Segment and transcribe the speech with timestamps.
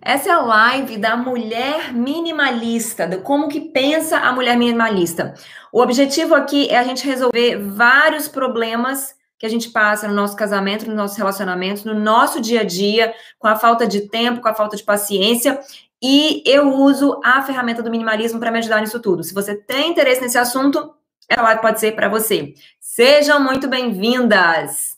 [0.00, 5.34] Essa é a live da mulher minimalista, de como que pensa a mulher minimalista.
[5.72, 10.36] O objetivo aqui é a gente resolver vários problemas que a gente passa no nosso
[10.36, 14.48] casamento, nos nossos relacionamentos, no nosso dia a dia, com a falta de tempo, com
[14.48, 15.60] a falta de paciência.
[16.02, 19.22] E eu uso a ferramenta do minimalismo para me ajudar nisso tudo.
[19.24, 20.94] Se você tem interesse nesse assunto,
[21.28, 22.54] essa live pode ser para você.
[22.80, 24.96] Sejam muito bem-vindas!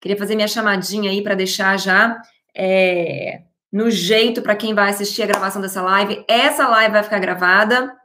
[0.00, 2.20] Queria fazer minha chamadinha aí para deixar já
[2.54, 3.42] é,
[3.72, 6.24] no jeito para quem vai assistir a gravação dessa live.
[6.28, 7.98] Essa live vai ficar gravada.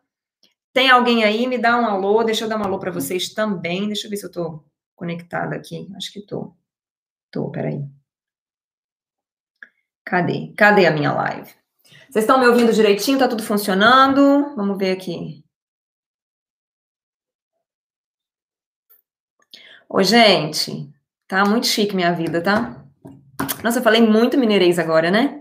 [0.73, 1.45] Tem alguém aí?
[1.45, 2.23] Me dá um alô.
[2.23, 3.87] Deixa eu dar um alô para vocês também.
[3.87, 4.63] Deixa eu ver se eu estou
[4.95, 5.91] conectada aqui.
[5.97, 6.55] Acho que estou.
[7.25, 7.83] Estou, peraí.
[10.05, 10.53] Cadê?
[10.55, 11.51] Cadê a minha live?
[12.09, 13.19] Vocês estão me ouvindo direitinho?
[13.19, 14.55] Tá tudo funcionando?
[14.55, 15.43] Vamos ver aqui.
[19.89, 20.89] Ô, gente,
[21.27, 22.85] tá muito chique minha vida, tá?
[23.63, 25.36] Nossa, eu falei muito mineirês agora, né?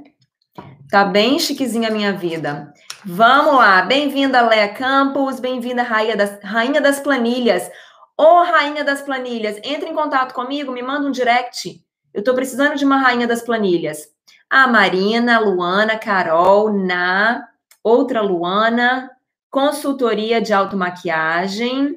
[0.91, 2.73] Tá bem chiquezinha a minha vida.
[3.05, 7.69] Vamos lá, bem-vinda, Léa Campos, bem-vinda, Rainha das, Rainha das Planilhas.
[8.17, 11.85] Ô, Rainha das Planilhas, entre em contato comigo, me manda um direct.
[12.15, 14.07] Eu tô precisando de uma Rainha das Planilhas.
[14.49, 17.49] A Marina, Luana, Carol, Na,
[17.83, 19.11] outra Luana,
[19.51, 21.97] consultoria de automaquiagem,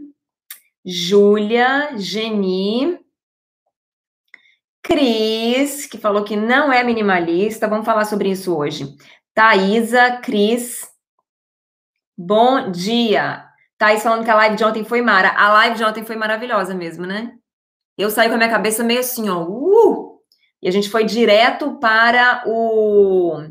[0.83, 3.00] Júlia, Geni,
[4.89, 7.67] Cris, que falou que não é minimalista.
[7.67, 8.97] Vamos falar sobre isso hoje.
[9.35, 10.81] Thaisa, Cris,
[12.17, 13.45] bom dia.
[13.77, 15.29] Thaís falando que a live de ontem foi mara.
[15.37, 17.33] A live de ontem foi maravilhosa mesmo, né?
[17.95, 19.43] Eu saí com a minha cabeça meio assim, ó.
[19.43, 20.19] Uh!
[20.59, 23.43] E a gente foi direto para o.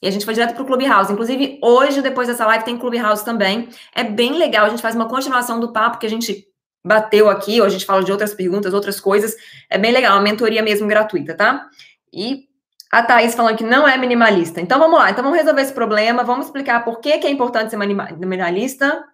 [0.00, 1.12] E a gente foi direto para o Clubhouse.
[1.12, 3.68] Inclusive, hoje, depois dessa live, tem Clubhouse também.
[3.92, 4.66] É bem legal.
[4.66, 6.46] A gente faz uma continuação do papo que a gente
[6.84, 9.34] bateu aqui, ou a gente fala de outras perguntas, outras coisas.
[9.70, 11.68] É bem legal, uma mentoria mesmo gratuita, tá?
[12.12, 12.48] E
[12.92, 14.60] a Thaís falando que não é minimalista.
[14.60, 17.70] Então vamos lá, então vamos resolver esse problema, vamos explicar por que, que é importante
[17.70, 19.04] ser minimalista.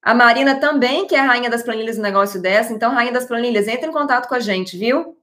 [0.00, 2.72] A Marina também, que é a rainha das planilhas do negócio dessa.
[2.72, 5.16] Então, rainha das planilhas, entre em contato com a gente, viu?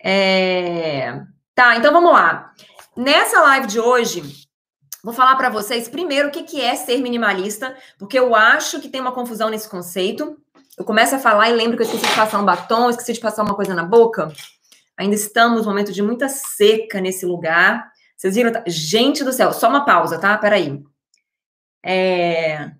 [0.00, 1.20] É...
[1.52, 2.52] Tá, então vamos lá.
[2.96, 4.43] Nessa live de hoje,
[5.04, 8.88] Vou falar para vocês primeiro o que, que é ser minimalista, porque eu acho que
[8.88, 10.38] tem uma confusão nesse conceito.
[10.78, 13.20] Eu começo a falar e lembro que eu esqueci de passar um batom, esqueci de
[13.20, 14.32] passar uma coisa na boca.
[14.96, 17.92] Ainda estamos num momento de muita seca nesse lugar.
[18.16, 18.50] Vocês viram?
[18.66, 20.38] Gente do céu, só uma pausa, tá?
[20.38, 20.82] Peraí.
[21.84, 22.70] É...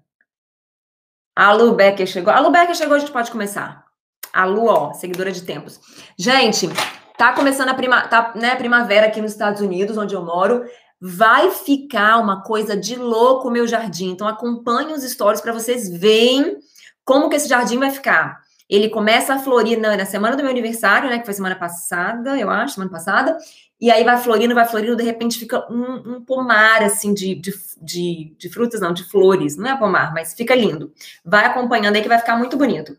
[1.36, 2.32] A Lu Becker chegou.
[2.32, 3.84] A Lu Becker chegou, a gente pode começar.
[4.32, 5.78] A Lu, ó, seguidora de tempos.
[6.16, 6.70] Gente,
[7.18, 10.64] tá começando a prima, tá, né, primavera aqui nos Estados Unidos, onde eu moro.
[11.06, 14.08] Vai ficar uma coisa de louco o meu jardim.
[14.08, 16.56] Então acompanhe os stories para vocês verem
[17.04, 18.40] como que esse jardim vai ficar.
[18.70, 21.18] Ele começa a florir na, na, semana do meu aniversário, né?
[21.18, 23.36] Que foi semana passada, eu acho, semana passada.
[23.78, 27.52] E aí vai florindo, vai florindo, de repente fica um, um pomar, assim, de, de,
[27.82, 29.58] de, de, frutas, não, de flores.
[29.58, 30.90] Não é pomar, mas fica lindo.
[31.22, 32.96] Vai acompanhando aí que vai ficar muito bonito.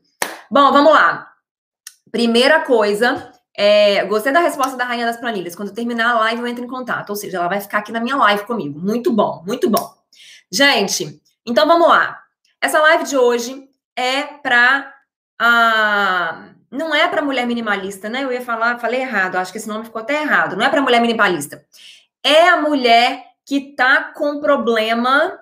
[0.51, 1.31] Bom, vamos lá.
[2.11, 5.55] Primeira coisa é, gostei da resposta da Rainha das Planilhas.
[5.55, 7.09] Quando terminar a live, eu entro em contato.
[7.09, 8.79] Ou seja, ela vai ficar aqui na minha live comigo.
[8.79, 9.93] Muito bom, muito bom.
[10.51, 12.21] Gente, então vamos lá.
[12.61, 14.93] Essa live de hoje é para.
[15.39, 18.23] Ah, não é para mulher minimalista, né?
[18.23, 20.55] Eu ia falar, falei errado, acho que esse nome ficou até errado.
[20.55, 21.63] Não é para mulher minimalista.
[22.23, 25.39] É a mulher que tá com problema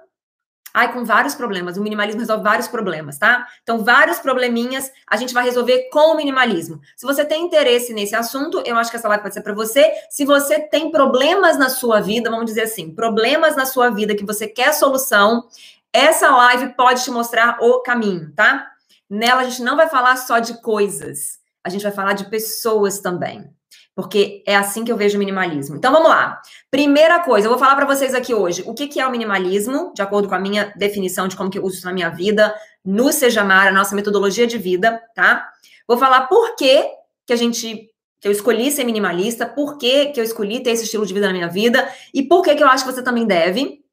[0.73, 1.77] Ai, com vários problemas.
[1.77, 3.45] O minimalismo resolve vários problemas, tá?
[3.61, 6.81] Então, vários probleminhas a gente vai resolver com o minimalismo.
[6.95, 9.91] Se você tem interesse nesse assunto, eu acho que essa live pode ser para você.
[10.09, 14.25] Se você tem problemas na sua vida, vamos dizer assim, problemas na sua vida que
[14.25, 15.47] você quer solução,
[15.93, 18.67] essa live pode te mostrar o caminho, tá?
[19.07, 22.99] Nela a gente não vai falar só de coisas, a gente vai falar de pessoas
[22.99, 23.53] também
[23.95, 25.75] porque é assim que eu vejo o minimalismo.
[25.75, 26.41] Então vamos lá.
[26.71, 29.93] Primeira coisa, eu vou falar para vocês aqui hoje o que, que é o minimalismo,
[29.93, 32.53] de acordo com a minha definição de como que eu uso isso na minha vida,
[32.83, 35.47] no Sejamar, a nossa metodologia de vida, tá?
[35.87, 36.89] Vou falar por que,
[37.25, 37.89] que a gente
[38.19, 41.27] que eu escolhi ser minimalista, por que, que eu escolhi ter esse estilo de vida
[41.27, 43.83] na minha vida e por que, que eu acho que você também deve.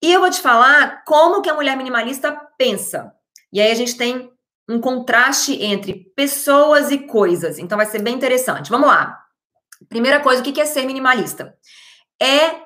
[0.00, 3.12] E eu vou te falar como que a mulher minimalista pensa.
[3.52, 4.30] E aí a gente tem
[4.68, 7.58] um contraste entre pessoas e coisas.
[7.58, 8.70] Então vai ser bem interessante.
[8.70, 9.19] Vamos lá.
[9.88, 11.56] Primeira coisa, o que é ser minimalista?
[12.20, 12.60] É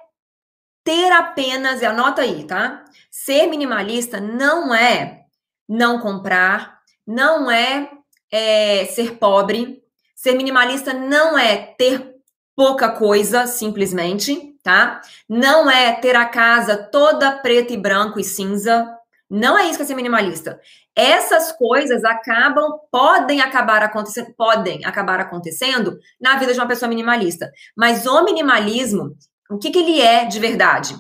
[0.85, 2.85] ter apenas, e anota aí, tá?
[3.11, 5.23] Ser minimalista não é
[5.69, 7.91] não comprar, não é,
[8.31, 9.83] é ser pobre.
[10.15, 12.15] Ser minimalista não é ter
[12.57, 15.01] pouca coisa, simplesmente, tá?
[15.29, 18.97] Não é ter a casa toda preta e branco e cinza.
[19.29, 20.61] Não é isso que é ser minimalista.
[20.97, 27.51] Essas coisas acabam, podem acabar acontecendo, podem acabar acontecendo na vida de uma pessoa minimalista.
[27.77, 29.17] Mas o minimalismo,
[29.51, 30.95] o que, que ele é de verdade?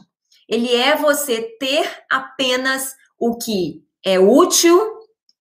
[0.49, 4.94] Ele é você ter apenas o que é útil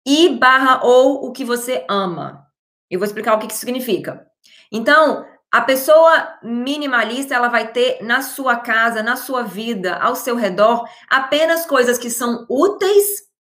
[0.07, 2.45] e barra ou o que você ama.
[2.91, 4.27] Eu vou explicar o que, que significa.
[4.71, 10.35] Então, a pessoa minimalista, ela vai ter na sua casa, na sua vida, ao seu
[10.35, 13.32] redor, apenas coisas que são úteis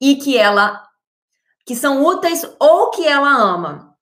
[0.00, 0.82] e que ela
[1.66, 3.96] que são úteis ou que ela ama.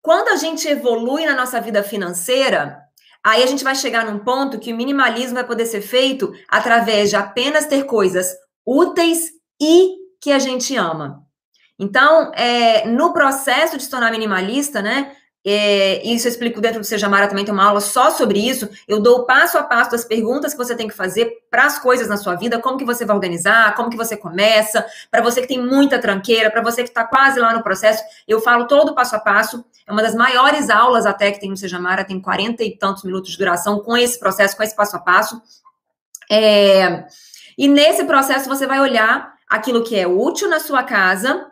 [0.00, 2.78] Quando a gente evolui na nossa vida financeira,
[3.24, 7.10] aí a gente vai chegar num ponto que o minimalismo vai poder ser feito através
[7.10, 8.32] de apenas ter coisas
[8.64, 9.30] úteis
[9.60, 11.24] e que a gente ama.
[11.78, 15.16] Então, é, no processo de se tornar minimalista, né?
[15.46, 18.68] É, isso eu explico dentro do Seja Mara também tem uma aula só sobre isso.
[18.86, 21.78] Eu dou o passo a passo das perguntas que você tem que fazer para as
[21.78, 25.40] coisas na sua vida, como que você vai organizar, como que você começa, para você
[25.40, 28.90] que tem muita tranqueira, para você que está quase lá no processo, eu falo todo
[28.90, 29.64] o passo a passo.
[29.86, 33.04] É uma das maiores aulas até que tem no Seja Mara, tem 40 e tantos
[33.04, 35.40] minutos de duração com esse processo, com esse passo a passo.
[36.30, 37.06] É,
[37.56, 41.50] e nesse processo você vai olhar aquilo que é útil na sua casa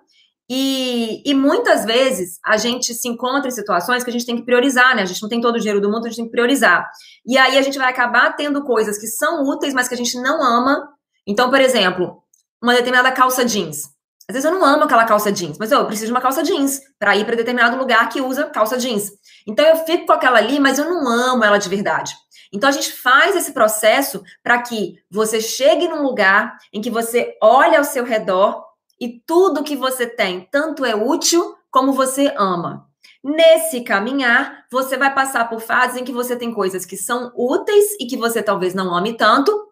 [0.49, 4.45] e, e, muitas vezes a gente se encontra em situações que a gente tem que
[4.45, 5.03] priorizar, né?
[5.03, 6.89] A gente não tem todo o dinheiro do mundo, a gente tem que priorizar.
[7.27, 10.21] E aí a gente vai acabar tendo coisas que são úteis, mas que a gente
[10.21, 10.89] não ama.
[11.27, 12.23] Então, por exemplo,
[12.63, 13.97] uma determinada calça jeans.
[14.29, 16.81] Às vezes eu não amo aquela calça jeans, mas eu preciso de uma calça jeans
[16.99, 19.11] para ir para determinado lugar que usa calça jeans.
[19.47, 22.15] Então eu fico com aquela ali, mas eu não amo ela de verdade.
[22.53, 27.37] Então a gente faz esse processo para que você chegue num lugar em que você
[27.43, 28.66] olha ao seu redor
[29.01, 32.87] e tudo que você tem tanto é útil como você ama.
[33.23, 37.97] Nesse caminhar, você vai passar por fases em que você tem coisas que são úteis
[38.01, 39.67] e que você talvez não ame tanto,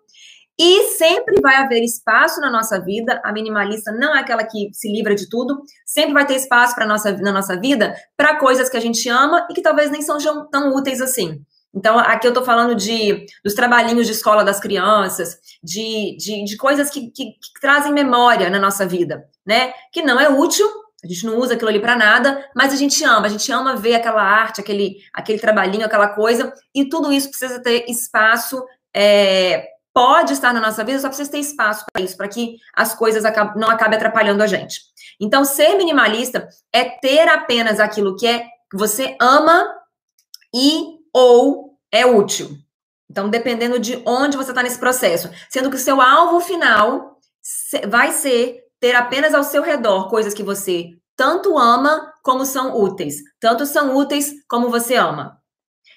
[0.59, 3.21] e sempre vai haver espaço na nossa vida.
[3.25, 5.62] A minimalista não é aquela que se livra de tudo.
[5.85, 9.47] Sempre vai ter espaço para nossa na nossa vida para coisas que a gente ama
[9.50, 10.19] e que talvez nem são
[10.50, 11.43] tão úteis assim.
[11.75, 16.56] Então, aqui eu estou falando de dos trabalhinhos de escola das crianças, de, de, de
[16.56, 19.73] coisas que, que, que, trazem memória na nossa vida, né?
[19.93, 20.67] Que não é útil,
[21.03, 23.76] a gente não usa aquilo ali para nada, mas a gente ama, a gente ama
[23.76, 29.67] ver aquela arte, aquele, aquele trabalhinho, aquela coisa, e tudo isso precisa ter espaço, é,
[29.93, 33.25] pode estar na nossa vida, só precisa ter espaço para isso, para que as coisas
[33.25, 34.81] acab não acabem atrapalhando a gente.
[35.20, 39.67] Então, ser minimalista é ter apenas aquilo que é que você ama
[40.55, 42.58] e ou é útil.
[43.08, 45.31] Então, dependendo de onde você está nesse processo.
[45.49, 47.19] Sendo que o seu alvo final
[47.88, 53.16] vai ser ter apenas ao seu redor coisas que você tanto ama como são úteis.
[53.38, 55.38] Tanto são úteis como você ama.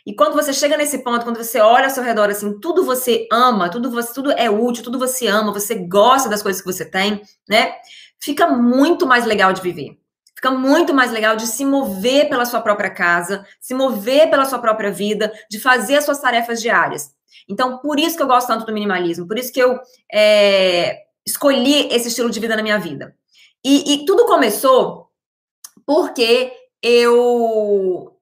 [0.06, 3.28] E quando você chega nesse ponto, quando você olha ao seu redor, assim, tudo você
[3.30, 6.86] ama, tudo, você, tudo é útil, tudo você ama, você gosta das coisas que você
[6.86, 7.74] tem, né?
[8.22, 9.98] Fica muito mais legal de viver.
[10.38, 14.60] Fica muito mais legal de se mover pela sua própria casa, se mover pela sua
[14.60, 17.10] própria vida, de fazer as suas tarefas diárias.
[17.50, 19.80] Então, por isso que eu gosto tanto do minimalismo, por isso que eu
[20.14, 23.16] é, escolhi esse estilo de vida na minha vida.
[23.66, 25.10] E, e tudo começou
[25.84, 26.54] porque
[26.84, 28.16] eu,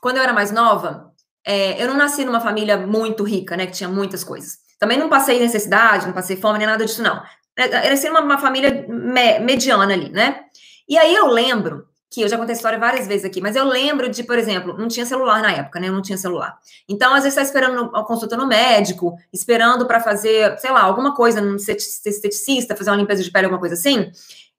[0.00, 1.14] quando eu era mais nova,
[1.46, 4.58] é, eu não nasci numa família muito rica, né, que tinha muitas coisas.
[4.80, 7.22] Também não passei necessidade, não passei fome, nem nada disso, não.
[7.56, 10.46] Eu nasci numa uma família me, mediana ali, né?
[10.88, 13.64] E aí eu lembro que eu já contei a história várias vezes aqui, mas eu
[13.64, 15.88] lembro de, por exemplo, não tinha celular na época, né?
[15.88, 16.58] Eu não tinha celular.
[16.86, 21.14] Então, às vezes, está esperando a consulta no médico, esperando para fazer, sei lá, alguma
[21.14, 24.10] coisa, num esteticista, fazer uma limpeza de pele, alguma coisa assim.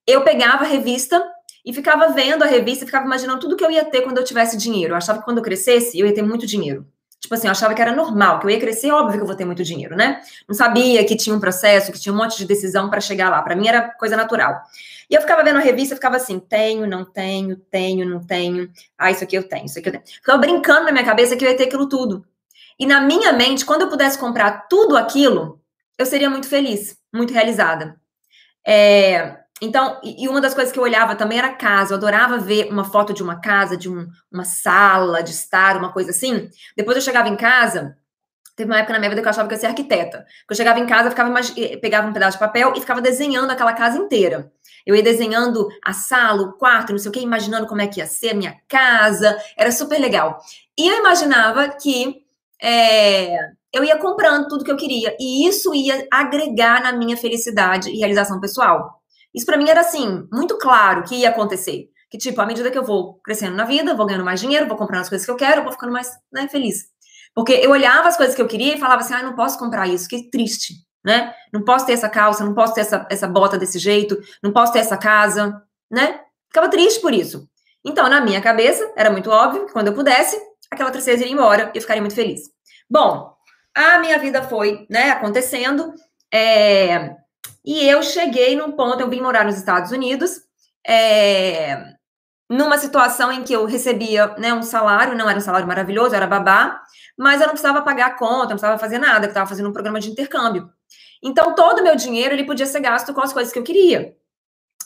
[0.08, 1.24] Eu pegava a revista
[1.64, 4.58] e ficava vendo a revista, ficava imaginando tudo que eu ia ter quando eu tivesse
[4.58, 4.94] dinheiro.
[4.94, 6.88] Eu achava que quando eu crescesse, eu ia ter muito dinheiro.
[7.24, 9.36] Tipo assim, eu achava que era normal, que eu ia crescer, óbvio que eu vou
[9.36, 10.20] ter muito dinheiro, né?
[10.46, 13.42] Não sabia que tinha um processo, que tinha um monte de decisão para chegar lá.
[13.42, 14.62] Para mim era coisa natural.
[15.14, 18.68] E eu ficava vendo a revista, ficava assim, tenho, não tenho, tenho, não tenho.
[18.98, 20.04] Ah, isso aqui eu tenho, isso aqui eu tenho.
[20.08, 22.26] Ficava brincando na minha cabeça que eu ia ter aquilo tudo.
[22.80, 25.62] E na minha mente, quando eu pudesse comprar tudo aquilo,
[26.00, 27.96] eu seria muito feliz, muito realizada.
[28.66, 31.94] É, então, e uma das coisas que eu olhava também era casa.
[31.94, 35.92] Eu adorava ver uma foto de uma casa, de um, uma sala de estar, uma
[35.92, 36.50] coisa assim.
[36.76, 37.96] Depois eu chegava em casa,
[38.56, 40.26] Teve uma época na minha vida que eu achava que eu ia ser arquiteta.
[40.48, 43.74] Eu chegava em casa, ficava eh, pegava um pedaço de papel e ficava desenhando aquela
[43.74, 44.52] casa inteira.
[44.86, 48.00] Eu ia desenhando a sala, o quarto, não sei o que, imaginando como é que
[48.00, 49.38] ia ser a minha casa.
[49.58, 50.40] Era super legal.
[50.78, 52.24] E eu imaginava que
[52.62, 53.38] é,
[53.72, 55.16] eu ia comprando tudo que eu queria.
[55.20, 59.02] E isso ia agregar na minha felicidade e realização pessoal.
[59.34, 61.90] Isso para mim era assim, muito claro que ia acontecer.
[62.10, 64.78] Que, tipo, à medida que eu vou crescendo na vida, vou ganhando mais dinheiro, vou
[64.78, 66.86] comprando as coisas que eu quero, vou ficando mais né, feliz.
[67.34, 69.88] Porque eu olhava as coisas que eu queria e falava assim, ah, não posso comprar
[69.88, 70.76] isso, que triste.
[71.04, 71.34] Né?
[71.52, 74.72] Não posso ter essa calça, não posso ter essa, essa bota desse jeito, não posso
[74.74, 76.22] ter essa casa, né?
[76.48, 77.48] Ficava triste por isso.
[77.84, 80.40] Então, na minha cabeça, era muito óbvio que quando eu pudesse,
[80.72, 82.42] aquela tristeza iria embora e eu ficaria muito feliz.
[82.90, 83.34] Bom,
[83.76, 85.94] a minha vida foi, né, acontecendo,
[86.34, 87.16] é,
[87.66, 90.42] e eu cheguei num ponto, eu vim morar nos Estados Unidos,
[90.86, 91.94] é,
[92.50, 96.28] numa situação em que eu recebia né, um salário, não era um salário maravilhoso, era
[96.28, 96.82] babá,
[97.18, 99.74] mas eu não precisava pagar a conta, não precisava fazer nada, eu estava fazendo um
[99.74, 100.70] programa de intercâmbio.
[101.24, 104.16] Então, todo o meu dinheiro ele podia ser gasto com as coisas que eu queria.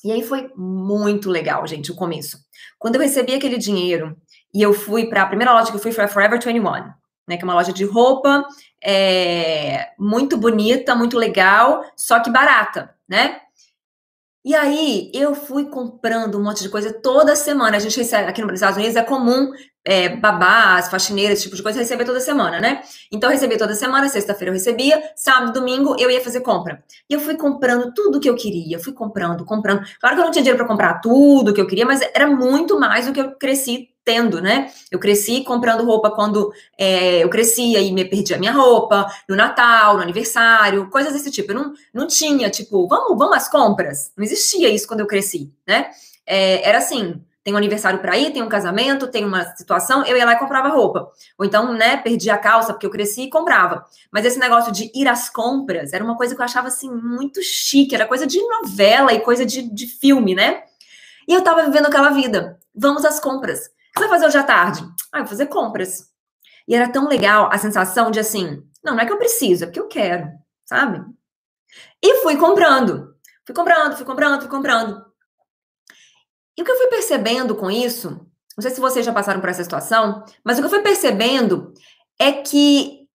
[0.03, 2.37] E aí foi muito legal, gente, o começo.
[2.77, 4.15] Quando eu recebi aquele dinheiro
[4.53, 6.61] e eu fui para a primeira loja que eu fui foi a Forever 21,
[7.27, 8.45] né, que é uma loja de roupa
[8.81, 13.41] é, muito bonita, muito legal, só que barata, né?
[14.45, 17.75] E aí eu fui comprando um monte de coisa toda semana.
[17.75, 19.51] A gente recebe aqui nos Estados Unidos é comum
[19.87, 22.81] é, babás, faxineiras, esse tipo de coisa receber toda semana, né?
[23.09, 26.83] Então eu recebia toda semana, sexta-feira eu recebia, sábado, domingo eu ia fazer compra.
[27.09, 29.87] E eu fui comprando tudo que eu queria, fui comprando, comprando.
[30.01, 32.77] Claro que eu não tinha dinheiro para comprar tudo que eu queria, mas era muito
[32.77, 34.69] mais do que eu cresci tendo, né?
[34.91, 39.95] Eu cresci comprando roupa quando é, eu crescia e me perdia minha roupa, no Natal,
[39.95, 41.53] no aniversário, coisas desse tipo.
[41.53, 44.11] Eu não, não tinha, tipo, vamos, vamos às compras.
[44.17, 45.91] Não existia isso quando eu cresci, né?
[46.25, 50.17] É, era assim, tem um aniversário para ir, tem um casamento, tem uma situação, eu
[50.17, 51.09] ia lá e comprava roupa.
[51.37, 53.85] Ou então, né, perdi a calça porque eu cresci e comprava.
[54.11, 57.41] Mas esse negócio de ir às compras era uma coisa que eu achava, assim, muito
[57.41, 60.61] chique, era coisa de novela e coisa de, de filme, né?
[61.25, 62.59] E eu tava vivendo aquela vida.
[62.75, 64.85] Vamos às compras que você vai fazer hoje à tarde?
[65.13, 66.03] Ah, vou fazer compras.
[66.67, 69.67] E era tão legal a sensação de assim, não, não é que eu preciso, é
[69.67, 70.29] porque eu quero,
[70.65, 71.01] sabe?
[72.03, 73.15] E fui comprando.
[73.45, 75.06] Fui comprando, fui comprando, fui comprando.
[76.57, 78.09] E o que eu fui percebendo com isso,
[78.57, 81.73] não sei se vocês já passaram por essa situação, mas o que eu fui percebendo
[82.19, 83.07] é que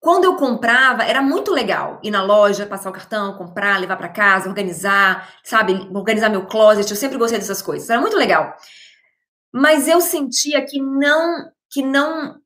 [0.00, 4.08] quando eu comprava, era muito legal ir na loja, passar o cartão, comprar, levar para
[4.08, 5.74] casa, organizar, sabe?
[5.94, 6.90] Organizar meu closet.
[6.90, 7.88] Eu sempre gostei dessas coisas.
[7.88, 8.56] Era muito legal
[9.52, 12.36] mas eu sentia que não, que não,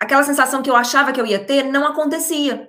[0.00, 2.68] aquela sensação que eu achava que eu ia ter não acontecia.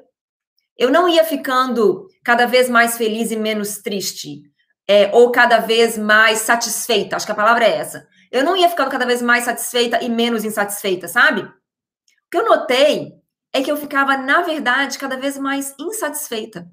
[0.78, 4.44] Eu não ia ficando cada vez mais feliz e menos triste,
[4.88, 7.16] é, ou cada vez mais satisfeita.
[7.16, 8.08] Acho que a palavra é essa.
[8.32, 11.42] Eu não ia ficando cada vez mais satisfeita e menos insatisfeita, sabe?
[11.42, 11.50] O
[12.32, 13.14] que eu notei
[13.54, 16.70] é que eu ficava, na verdade, cada vez mais insatisfeita.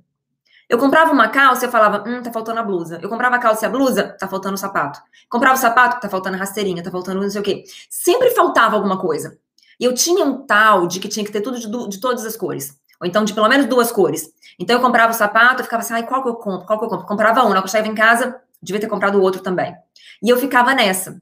[0.69, 2.99] Eu comprava uma calça e eu falava, hum, tá faltando a blusa.
[3.03, 5.01] Eu comprava a calça e a blusa, tá faltando o sapato.
[5.29, 7.65] Comprava o sapato, tá faltando a rasteirinha, tá faltando não sei o quê.
[7.89, 9.39] Sempre faltava alguma coisa.
[9.81, 12.37] E eu tinha um tal de que tinha que ter tudo de, de todas as
[12.37, 12.77] cores.
[13.01, 14.33] Ou então de pelo menos duas cores.
[14.59, 16.67] Então eu comprava o sapato, eu ficava assim, ai, qual que eu compro?
[16.67, 17.07] Qual que eu compro?
[17.07, 19.75] Comprava um, na hora que eu chegava em casa, devia ter comprado o outro também.
[20.23, 21.21] E eu ficava nessa.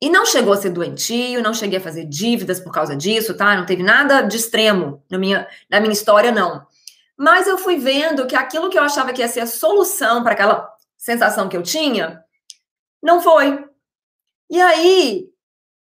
[0.00, 3.54] E não chegou a ser doentio, não cheguei a fazer dívidas por causa disso, tá?
[3.54, 6.66] Não teve nada de extremo na minha, na minha história, não.
[7.16, 10.32] Mas eu fui vendo que aquilo que eu achava que ia ser a solução para
[10.32, 12.24] aquela sensação que eu tinha,
[13.00, 13.64] não foi.
[14.50, 15.28] E aí,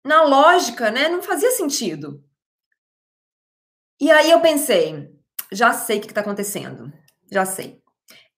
[0.03, 2.21] na lógica, né, não fazia sentido.
[4.01, 5.11] E aí eu pensei,
[5.51, 6.91] já sei o que está acontecendo.
[7.31, 7.79] Já sei.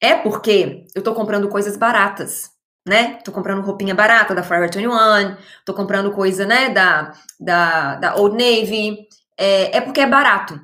[0.02, 2.50] É porque eu estou comprando coisas baratas,
[2.86, 3.20] né?
[3.24, 8.36] Tô comprando roupinha barata da Forever 21, tô comprando coisa, né, da, da, da Old
[8.36, 9.08] Navy.
[9.40, 10.60] É, é porque é barato.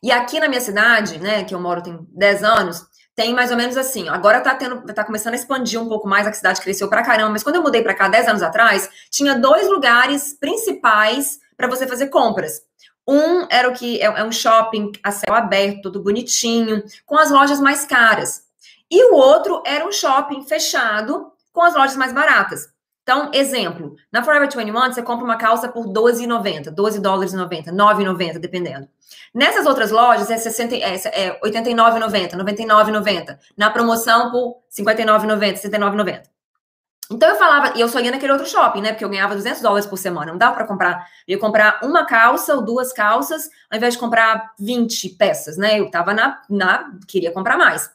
[0.00, 2.86] E aqui na minha cidade, né, que eu moro tem 10 anos,
[3.16, 4.08] tem mais ou menos assim.
[4.08, 7.30] Agora tá tendo, tá começando a expandir um pouco mais, a cidade cresceu pra caramba,
[7.30, 11.86] mas quando eu mudei pra cá 10 anos atrás, tinha dois lugares principais para você
[11.86, 12.62] fazer compras.
[13.08, 17.30] Um era o que é, é um shopping a céu aberto, todo bonitinho, com as
[17.30, 18.42] lojas mais caras.
[18.90, 22.68] E o outro era um shopping fechado com as lojas mais baratas.
[23.02, 27.70] Então, exemplo, na Forever 21 você compra uma calça por 12,90, 12 dólares e 90,
[27.72, 28.88] 9,90, dependendo.
[29.32, 30.94] Nessas outras lojas é, 60, é,
[31.26, 33.38] é 89,90, 99,90.
[33.56, 36.22] Na promoção por 59,90, 69,90.
[37.10, 38.92] Então eu falava, e eu só ia naquele outro shopping, né?
[38.92, 41.06] Porque eu ganhava 200 dólares por semana, não dava para comprar.
[41.26, 45.78] Eu ia comprar uma calça ou duas calças, ao invés de comprar 20 peças, né?
[45.78, 47.90] Eu tava na, na queria comprar mais.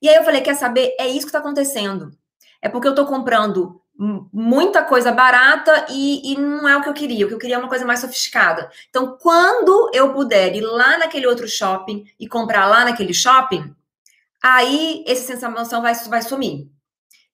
[0.00, 0.94] E aí eu falei, quer saber?
[1.00, 2.12] É isso que tá acontecendo.
[2.62, 6.94] É porque eu tô comprando muita coisa barata e, e, não é o que eu
[6.94, 7.24] queria.
[7.24, 8.70] O que eu queria é uma coisa mais sofisticada.
[8.90, 13.74] Então, quando eu puder ir lá naquele outro shopping e comprar lá naquele shopping,
[14.42, 16.68] aí essa sensação vai, vai sumir.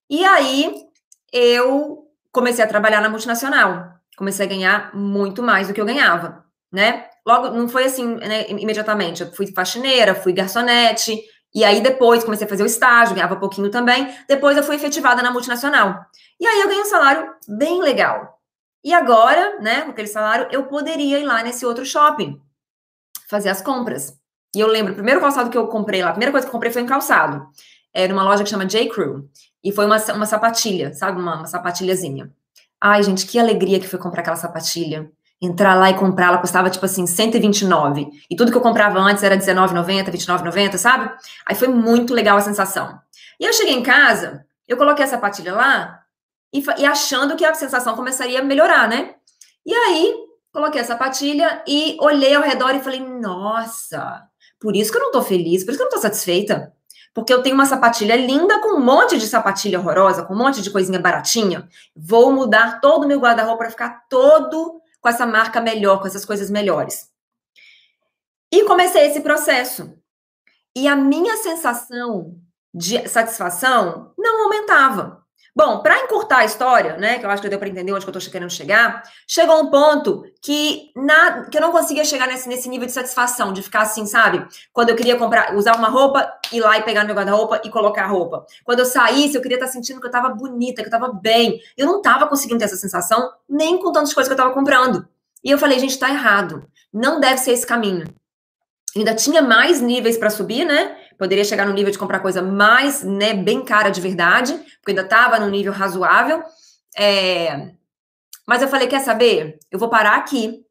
[0.09, 0.90] E aí
[1.31, 3.93] eu comecei a trabalhar na multinacional.
[4.17, 7.05] Comecei a ganhar muito mais do que eu ganhava, né?
[7.25, 9.23] Logo, não foi assim, né, imediatamente.
[9.23, 11.19] Eu fui faxineira, fui garçonete,
[11.53, 14.13] e aí depois comecei a fazer o estágio, ganhava pouquinho também.
[14.27, 16.05] Depois eu fui efetivada na multinacional.
[16.39, 18.39] E aí eu ganhei um salário bem legal.
[18.83, 22.41] E agora, né, com aquele salário, eu poderia ir lá nesse outro shopping,
[23.29, 24.13] fazer as compras.
[24.55, 26.53] E eu lembro, o primeiro calçado que eu comprei lá, a primeira coisa que eu
[26.53, 27.47] comprei foi um calçado.
[27.93, 28.87] Era uma loja que chama J.
[28.89, 29.29] Crew.
[29.63, 31.19] E foi uma, uma sapatilha, sabe?
[31.19, 32.31] Uma, uma sapatilhazinha.
[32.79, 35.11] Ai, gente, que alegria que foi comprar aquela sapatilha.
[35.41, 38.07] Entrar lá e comprar, ela custava tipo assim, 129.
[38.29, 41.11] E tudo que eu comprava antes era 19,90, 29,90, sabe?
[41.45, 42.99] Aí foi muito legal a sensação.
[43.39, 46.01] E eu cheguei em casa, eu coloquei a sapatilha lá
[46.53, 49.15] e, e achando que a sensação começaria a melhorar, né?
[49.65, 50.15] E aí,
[50.51, 54.23] coloquei a sapatilha e olhei ao redor e falei: nossa,
[54.59, 56.71] por isso que eu não tô feliz, por isso que eu não tô satisfeita.
[57.13, 60.61] Porque eu tenho uma sapatilha linda com um monte de sapatilha horrorosa, com um monte
[60.61, 61.67] de coisinha baratinha.
[61.95, 66.23] Vou mudar todo o meu guarda-roupa para ficar todo com essa marca melhor, com essas
[66.23, 67.09] coisas melhores.
[68.51, 69.97] E comecei esse processo.
[70.75, 72.37] E a minha sensação
[72.73, 75.20] de satisfação não aumentava.
[75.53, 78.09] Bom, para encurtar a história, né, que eu acho que deu para entender onde que
[78.09, 82.47] eu estou querendo chegar, chegou um ponto que, na, que eu não conseguia chegar nesse,
[82.47, 84.47] nesse nível de satisfação, de ficar assim, sabe?
[84.71, 87.69] Quando eu queria comprar, usar uma roupa, ir lá e pegar no meu guarda-roupa e
[87.69, 88.45] colocar a roupa.
[88.63, 91.11] Quando eu saísse, eu queria estar tá sentindo que eu estava bonita, que eu estava
[91.11, 91.59] bem.
[91.75, 95.05] Eu não estava conseguindo ter essa sensação, nem com tantas coisas que eu estava comprando.
[95.43, 96.65] E eu falei, gente, está errado.
[96.93, 98.05] Não deve ser esse caminho.
[98.95, 100.97] Ainda tinha mais níveis para subir, né?
[101.21, 105.03] Poderia chegar no nível de comprar coisa mais, né, bem cara de verdade, porque ainda
[105.03, 106.41] estava no nível razoável.
[106.97, 107.73] É...
[108.47, 109.59] Mas eu falei, quer saber?
[109.69, 110.65] Eu vou parar aqui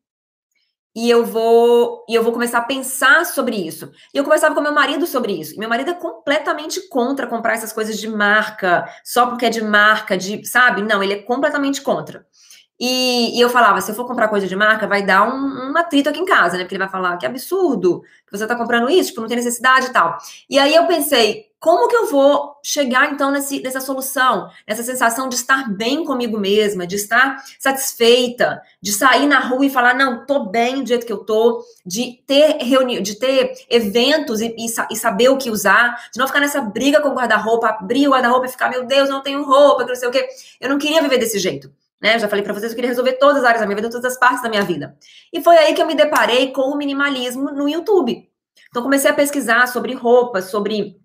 [0.93, 3.93] e eu vou e eu vou começar a pensar sobre isso.
[4.13, 5.55] E eu conversava com meu marido sobre isso.
[5.55, 9.63] E meu marido é completamente contra comprar essas coisas de marca, só porque é de
[9.63, 10.83] marca, de, sabe?
[10.83, 12.27] Não, ele é completamente contra.
[12.81, 15.77] E, e, eu falava, se eu for comprar coisa de marca, vai dar um, um
[15.77, 16.65] atrito aqui em casa, né?
[16.65, 19.89] Porque ele vai falar, que absurdo, que você tá comprando isso, tipo, não tem necessidade
[19.89, 20.17] e tal.
[20.49, 25.29] E aí eu pensei, como que eu vou chegar, então, nesse, nessa solução, nessa sensação
[25.29, 30.25] de estar bem comigo mesma, de estar satisfeita, de sair na rua e falar, não,
[30.25, 34.67] tô bem do jeito que eu tô, de ter reunião, de ter eventos e, e,
[34.91, 38.13] e, saber o que usar, de não ficar nessa briga com o guarda-roupa, abrir o
[38.13, 40.27] guarda-roupa e ficar, meu Deus, não tenho roupa, que não sei o quê.
[40.59, 41.71] Eu não queria viver desse jeito.
[42.01, 42.15] Né?
[42.15, 43.91] Eu já falei para vocês que eu queria resolver todas as áreas da minha vida,
[43.91, 44.97] todas as partes da minha vida.
[45.33, 48.29] E foi aí que eu me deparei com o minimalismo no YouTube.
[48.71, 50.97] Então comecei a pesquisar sobre roupa, sobre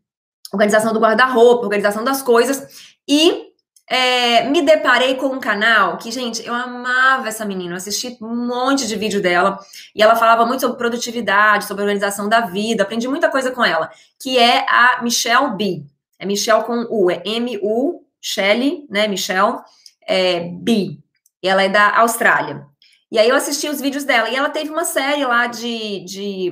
[0.53, 3.53] organização do guarda-roupa, organização das coisas e
[3.87, 8.47] é, me deparei com um canal que, gente, eu amava essa menina, eu assisti um
[8.47, 9.59] monte de vídeo dela
[9.95, 13.91] e ela falava muito sobre produtividade, sobre organização da vida, aprendi muita coisa com ela,
[14.19, 15.83] que é a Michelle B.
[16.17, 19.57] É Michelle com U, é M-U, Shelley, né, Michelle
[20.07, 20.99] é, B.
[21.43, 22.65] Ela é da Austrália.
[23.11, 24.29] E aí eu assisti os vídeos dela.
[24.29, 26.03] E ela teve uma série lá de.
[26.05, 26.51] de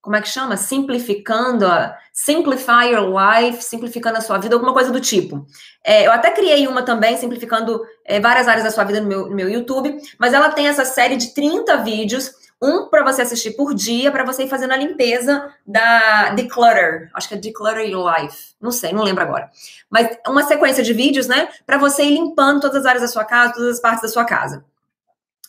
[0.00, 0.56] como é que chama?
[0.56, 1.98] Simplificando a.
[2.12, 5.44] Simplify Your Life, simplificando a sua vida, alguma coisa do tipo.
[5.84, 9.28] É, eu até criei uma também, simplificando é, várias áreas da sua vida no meu,
[9.28, 12.32] no meu YouTube, mas ela tem essa série de 30 vídeos
[12.64, 17.10] um para você assistir por dia, para você ir fazendo a limpeza da Declutter.
[17.12, 18.54] Acho que é Declutter Your Life.
[18.60, 19.50] Não sei, não lembro agora.
[19.90, 21.48] Mas uma sequência de vídeos, né?
[21.66, 24.24] Para você ir limpando todas as áreas da sua casa, todas as partes da sua
[24.24, 24.64] casa.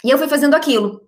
[0.04, 1.08] E eu fui fazendo aquilo.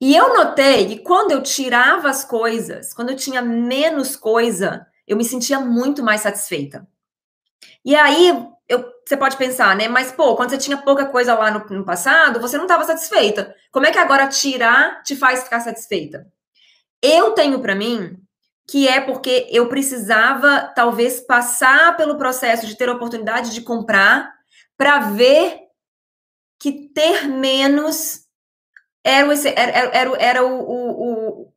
[0.00, 5.16] E eu notei que quando eu tirava as coisas, quando eu tinha menos coisa, eu
[5.16, 6.86] me sentia muito mais satisfeita.
[7.84, 8.46] E aí
[9.06, 9.88] você pode pensar, né?
[9.88, 13.54] Mas, pô, quando você tinha pouca coisa lá no, no passado, você não estava satisfeita.
[13.70, 16.26] Como é que agora tirar te faz ficar satisfeita?
[17.02, 18.18] Eu tenho para mim
[18.66, 24.32] que é porque eu precisava, talvez, passar pelo processo de ter a oportunidade de comprar
[24.76, 25.60] para ver
[26.58, 28.24] que ter menos
[29.04, 31.52] era era, era, era o, o, o,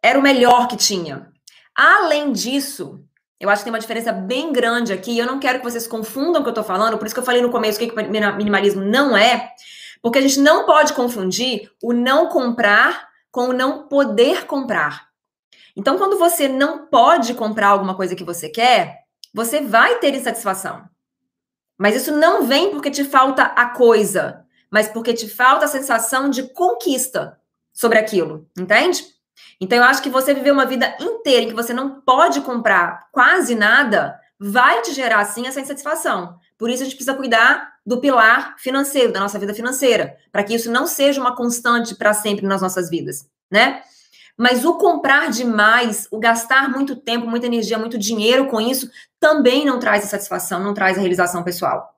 [0.00, 1.32] era o melhor que tinha.
[1.74, 3.04] Além disso,
[3.40, 5.16] eu acho que tem uma diferença bem grande aqui.
[5.16, 7.24] Eu não quero que vocês confundam o que eu tô falando, por isso que eu
[7.24, 9.52] falei no começo o que, que minimalismo não é,
[10.02, 15.08] porque a gente não pode confundir o não comprar com o não poder comprar.
[15.76, 20.88] Então, quando você não pode comprar alguma coisa que você quer, você vai ter insatisfação.
[21.76, 26.28] Mas isso não vem porque te falta a coisa, mas porque te falta a sensação
[26.28, 27.38] de conquista
[27.72, 29.04] sobre aquilo, entende?
[29.60, 33.08] Então, eu acho que você viver uma vida inteira em que você não pode comprar
[33.12, 36.38] quase nada, vai te gerar, sim, essa insatisfação.
[36.56, 40.54] Por isso, a gente precisa cuidar do pilar financeiro, da nossa vida financeira, para que
[40.54, 43.82] isso não seja uma constante para sempre nas nossas vidas, né?
[44.36, 49.64] Mas o comprar demais, o gastar muito tempo, muita energia, muito dinheiro com isso, também
[49.64, 51.92] não traz a satisfação, não traz a realização pessoal.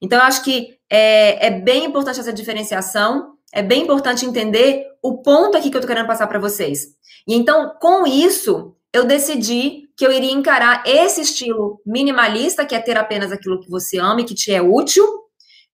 [0.00, 5.18] Então, eu acho que é, é bem importante essa diferenciação é bem importante entender o
[5.22, 6.86] ponto aqui que eu tô querendo passar para vocês.
[7.26, 12.80] E então, com isso, eu decidi que eu iria encarar esse estilo minimalista, que é
[12.80, 15.04] ter apenas aquilo que você ama e que te é útil,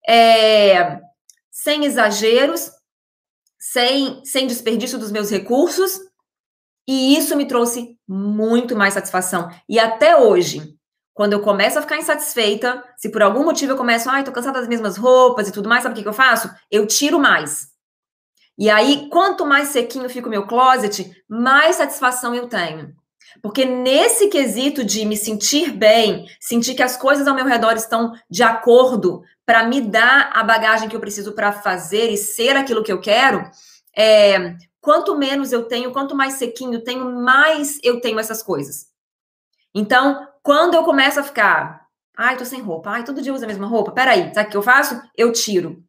[0.09, 1.01] é,
[1.51, 2.71] sem exageros,
[3.59, 5.99] sem, sem desperdício dos meus recursos,
[6.89, 9.51] E isso me trouxe muito mais satisfação.
[9.69, 10.76] E até hoje,
[11.17, 14.61] quando eu começo a ficar insatisfeita, se por algum motivo eu começo, ai, tô cansada
[14.61, 16.51] das mesmas roupas e tudo mais, sabe o que, que eu faço?
[16.71, 17.69] Eu tiro mais.
[18.59, 22.95] E aí, quanto mais sequinho fica o meu closet, mais satisfação eu tenho.
[23.41, 28.13] Porque nesse quesito de me sentir bem, sentir que as coisas ao meu redor estão
[28.29, 32.83] de acordo para me dar a bagagem que eu preciso para fazer e ser aquilo
[32.83, 33.43] que eu quero,
[33.97, 38.95] é, quanto menos eu tenho, quanto mais sequinho tenho, mais eu tenho essas coisas.
[39.75, 43.49] Então, quando eu começo a ficar, ai, tô sem roupa, ai, todo dia usa a
[43.49, 45.03] mesma roupa, peraí, sabe o que eu faço?
[45.17, 45.83] Eu tiro.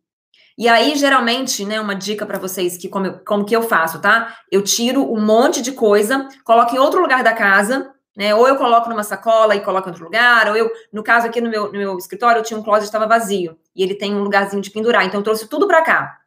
[0.58, 4.02] E aí, geralmente, né, uma dica para vocês que como, eu, como que eu faço,
[4.02, 4.36] tá?
[4.52, 8.34] Eu tiro um monte de coisa, coloco em outro lugar da casa, né?
[8.34, 11.40] Ou eu coloco numa sacola e coloco em outro lugar, ou eu, no caso aqui
[11.40, 14.16] no meu, no meu escritório, eu tinha um closet que estava vazio, e ele tem
[14.16, 16.18] um lugarzinho de pendurar, então eu trouxe tudo para cá.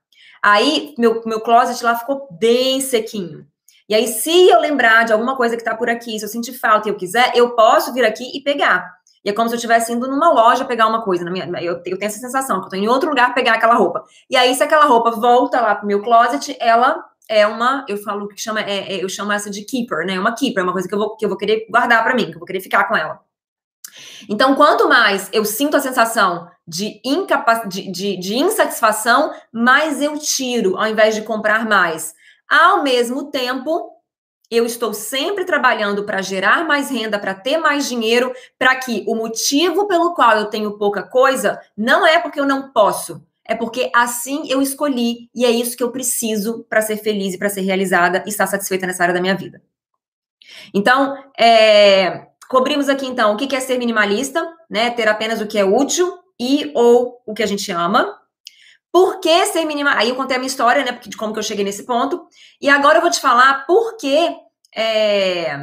[0.40, 3.44] Aí, meu, meu closet lá ficou bem sequinho.
[3.90, 6.52] E aí, se eu lembrar de alguma coisa que tá por aqui, se eu sentir
[6.52, 8.88] falta e eu quiser, eu posso vir aqui e pegar.
[9.24, 11.24] E é como se eu estivesse indo numa loja pegar uma coisa.
[11.24, 14.04] Na minha, eu, tenho essa sensação, que eu tô em outro lugar pegar aquela roupa.
[14.30, 18.28] E aí, se aquela roupa volta lá pro meu closet, ela é uma, eu falo
[18.28, 20.20] que chama, é, é, eu chamo essa de keeper, né?
[20.20, 22.26] Uma keeper, é uma coisa que eu vou, que eu vou querer guardar para mim,
[22.26, 23.18] que eu vou querer ficar com ela.
[24.28, 30.16] Então, quanto mais eu sinto a sensação de, incapa de, de, de insatisfação, mais eu
[30.16, 32.14] tiro, ao invés de comprar mais.
[32.50, 33.92] Ao mesmo tempo,
[34.50, 39.14] eu estou sempre trabalhando para gerar mais renda, para ter mais dinheiro, para que o
[39.14, 43.90] motivo pelo qual eu tenho pouca coisa não é porque eu não posso, é porque
[43.94, 47.60] assim eu escolhi e é isso que eu preciso para ser feliz e para ser
[47.60, 49.62] realizada e estar satisfeita nessa área da minha vida.
[50.74, 54.90] Então, é, cobrimos aqui então o que é ser minimalista, né?
[54.90, 58.20] Ter apenas o que é útil e ou o que a gente ama.
[58.92, 60.02] Por que ser minimalista?
[60.02, 62.26] Aí eu contei a minha história, né, de como que eu cheguei nesse ponto.
[62.60, 64.36] E agora eu vou te falar por que.
[64.74, 65.56] É...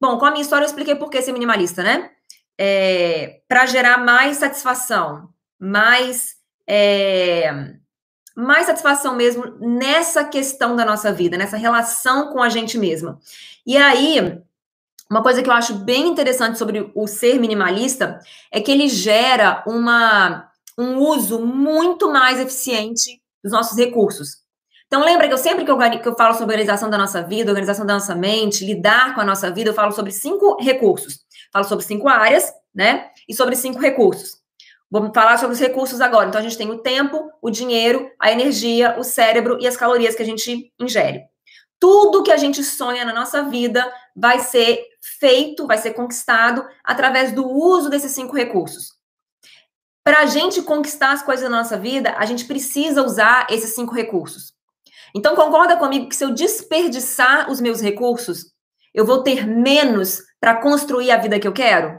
[0.00, 2.10] Bom, com a minha história eu expliquei por que ser minimalista, né?
[2.58, 3.40] É...
[3.46, 6.36] Para gerar mais satisfação, mais.
[6.66, 7.74] É...
[8.34, 13.18] Mais satisfação mesmo nessa questão da nossa vida, nessa relação com a gente mesma.
[13.66, 14.40] E aí,
[15.10, 19.62] uma coisa que eu acho bem interessante sobre o ser minimalista é que ele gera
[19.66, 20.49] uma
[20.80, 24.40] um uso muito mais eficiente dos nossos recursos.
[24.86, 27.50] Então, lembra que eu sempre que eu, que eu falo sobre organização da nossa vida,
[27.50, 31.20] organização da nossa mente, lidar com a nossa vida, eu falo sobre cinco recursos.
[31.52, 33.08] Falo sobre cinco áreas, né?
[33.28, 34.40] E sobre cinco recursos.
[34.90, 36.28] Vamos falar sobre os recursos agora.
[36.28, 40.16] Então, a gente tem o tempo, o dinheiro, a energia, o cérebro e as calorias
[40.16, 41.22] que a gente ingere.
[41.78, 44.84] Tudo que a gente sonha na nossa vida vai ser
[45.20, 48.99] feito, vai ser conquistado através do uso desses cinco recursos.
[50.02, 53.94] Para a gente conquistar as coisas da nossa vida, a gente precisa usar esses cinco
[53.94, 54.52] recursos.
[55.14, 58.46] Então, concorda comigo que se eu desperdiçar os meus recursos,
[58.94, 61.98] eu vou ter menos para construir a vida que eu quero?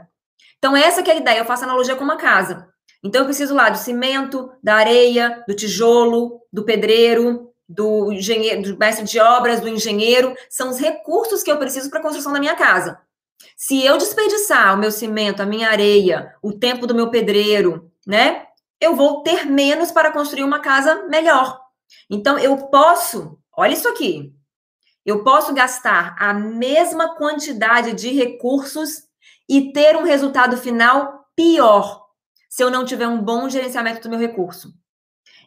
[0.58, 1.38] Então, essa que é a ideia.
[1.38, 2.68] Eu faço analogia com uma casa.
[3.04, 8.78] Então, eu preciso lá do cimento, da areia, do tijolo, do pedreiro, do engenheiro, do
[8.78, 10.34] mestre de obras, do engenheiro.
[10.50, 12.98] São os recursos que eu preciso para a construção da minha casa.
[13.56, 18.46] Se eu desperdiçar o meu cimento, a minha areia, o tempo do meu pedreiro, né?
[18.80, 21.60] Eu vou ter menos para construir uma casa melhor.
[22.10, 24.34] Então, eu posso, olha isso aqui,
[25.04, 29.02] eu posso gastar a mesma quantidade de recursos
[29.48, 32.02] e ter um resultado final pior
[32.48, 34.74] se eu não tiver um bom gerenciamento do meu recurso.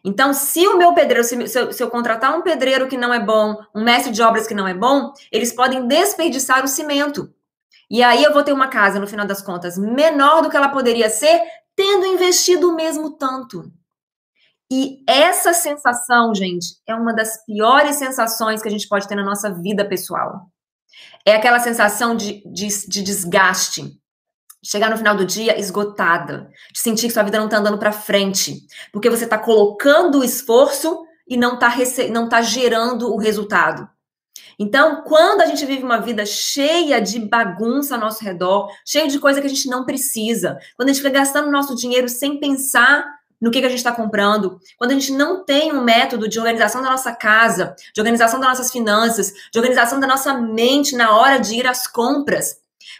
[0.04, 3.12] Então, se o meu pedreiro, se, se, eu, se eu contratar um pedreiro que não
[3.12, 7.32] é bom, um mestre de obras que não é bom, eles podem desperdiçar o cimento.
[7.90, 10.68] E aí eu vou ter uma casa, no final das contas, menor do que ela
[10.68, 11.40] poderia ser,
[11.76, 13.70] tendo investido o mesmo tanto.
[14.70, 19.22] E essa sensação, gente, é uma das piores sensações que a gente pode ter na
[19.22, 20.50] nossa vida pessoal.
[21.24, 24.00] É aquela sensação de, de, de desgaste.
[24.64, 27.92] Chegar no final do dia esgotada, de sentir que sua vida não está andando para
[27.92, 31.72] frente, porque você está colocando o esforço e não está
[32.10, 33.88] não tá gerando o resultado.
[34.58, 39.18] Então, quando a gente vive uma vida cheia de bagunça ao nosso redor, cheia de
[39.18, 43.04] coisa que a gente não precisa, quando a gente fica gastando nosso dinheiro sem pensar
[43.38, 46.38] no que, que a gente está comprando, quando a gente não tem um método de
[46.38, 51.14] organização da nossa casa, de organização das nossas finanças, de organização da nossa mente na
[51.14, 52.56] hora de ir às compras,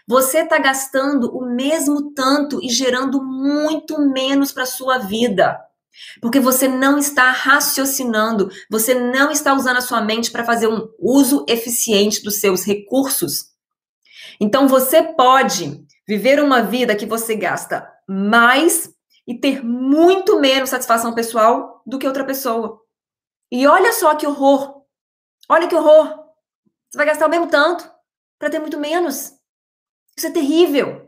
[0.07, 5.59] você está gastando o mesmo tanto e gerando muito menos para sua vida.
[6.21, 10.87] Porque você não está raciocinando, você não está usando a sua mente para fazer um
[10.99, 13.51] uso eficiente dos seus recursos.
[14.39, 18.89] Então você pode viver uma vida que você gasta mais
[19.27, 22.79] e ter muito menos satisfação pessoal do que outra pessoa.
[23.51, 24.83] E olha só que horror!
[25.49, 26.27] Olha que horror!
[26.89, 27.89] Você vai gastar o mesmo tanto,
[28.39, 29.33] para ter muito menos.
[30.15, 31.06] Isso é terrível.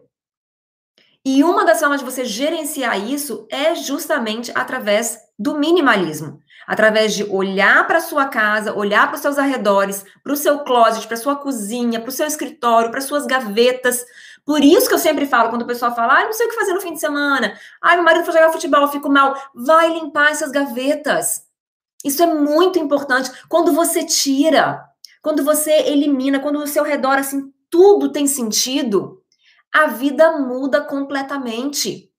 [1.26, 6.40] E uma das formas de você gerenciar isso é justamente através do minimalismo.
[6.66, 11.08] Através de olhar para sua casa, olhar para os seus arredores, para o seu closet,
[11.08, 14.06] para sua cozinha, para o seu escritório, para suas gavetas.
[14.46, 16.56] Por isso que eu sempre falo, quando o pessoal fala, ah, não sei o que
[16.56, 19.36] fazer no fim de semana, ah, meu marido foi jogar futebol, eu fico mal.
[19.54, 21.44] Vai limpar essas gavetas.
[22.04, 23.32] Isso é muito importante.
[23.50, 24.84] Quando você tira,
[25.22, 29.19] quando você elimina, quando o seu redor, assim, tudo tem sentido,
[29.74, 32.10] a vida muda completamente.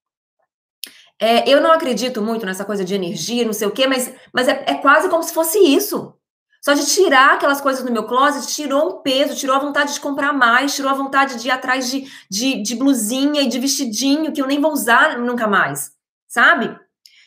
[1.19, 4.49] É, eu não acredito muito nessa coisa de energia, não sei o quê, mas, mas
[4.49, 6.15] é, é, quase como se fosse isso.
[6.63, 10.01] Só de tirar aquelas coisas do meu closet, tirou um peso, tirou a vontade de
[10.01, 14.33] comprar mais, tirou a vontade de ir atrás de, de, de blusinha e de vestidinho
[14.33, 15.93] que eu nem vou usar nunca mais,
[16.29, 16.79] sabe?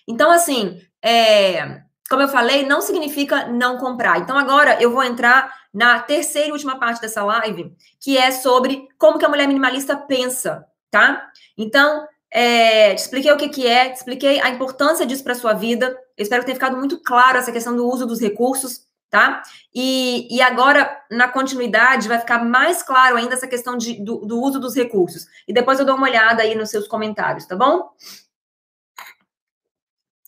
[0.08, 4.20] Então, assim, é, como eu falei, não significa não comprar.
[4.20, 8.88] Então, agora eu vou entrar na terceira e última parte dessa live, que é sobre
[8.98, 11.32] como que a mulher minimalista pensa, tá?
[11.58, 15.54] Então, é, te expliquei o que, que é, te expliquei a importância disso para sua
[15.54, 15.98] vida.
[16.18, 19.42] Eu espero que tenha ficado muito claro essa questão do uso dos recursos, tá?
[19.74, 24.42] E, e agora, na continuidade, vai ficar mais claro ainda essa questão de, do, do
[24.42, 25.26] uso dos recursos.
[25.48, 27.90] E depois eu dou uma olhada aí nos seus comentários, tá bom?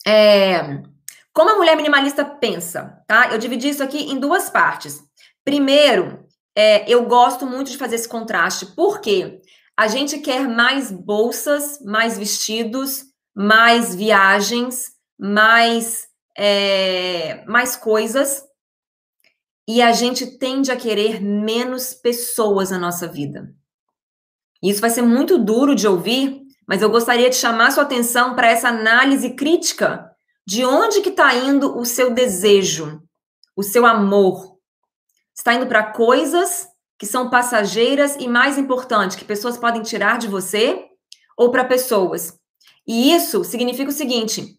[0.07, 0.83] É,
[1.33, 3.29] como a mulher minimalista pensa, tá?
[3.31, 5.03] Eu dividi isso aqui em duas partes.
[5.45, 6.25] Primeiro,
[6.57, 9.41] é, eu gosto muito de fazer esse contraste, porque
[9.77, 13.03] a gente quer mais bolsas, mais vestidos,
[13.35, 18.43] mais viagens, mais, é, mais coisas,
[19.67, 23.53] e a gente tende a querer menos pessoas na nossa vida.
[24.63, 28.49] Isso vai ser muito duro de ouvir, mas eu gostaria de chamar sua atenção para
[28.49, 30.09] essa análise crítica
[30.47, 33.01] de onde que está indo o seu desejo,
[33.55, 34.54] o seu amor?
[35.35, 36.67] Está indo para coisas
[36.97, 40.85] que são passageiras e mais importante, que pessoas podem tirar de você,
[41.37, 42.39] ou para pessoas?
[42.87, 44.57] E isso significa o seguinte: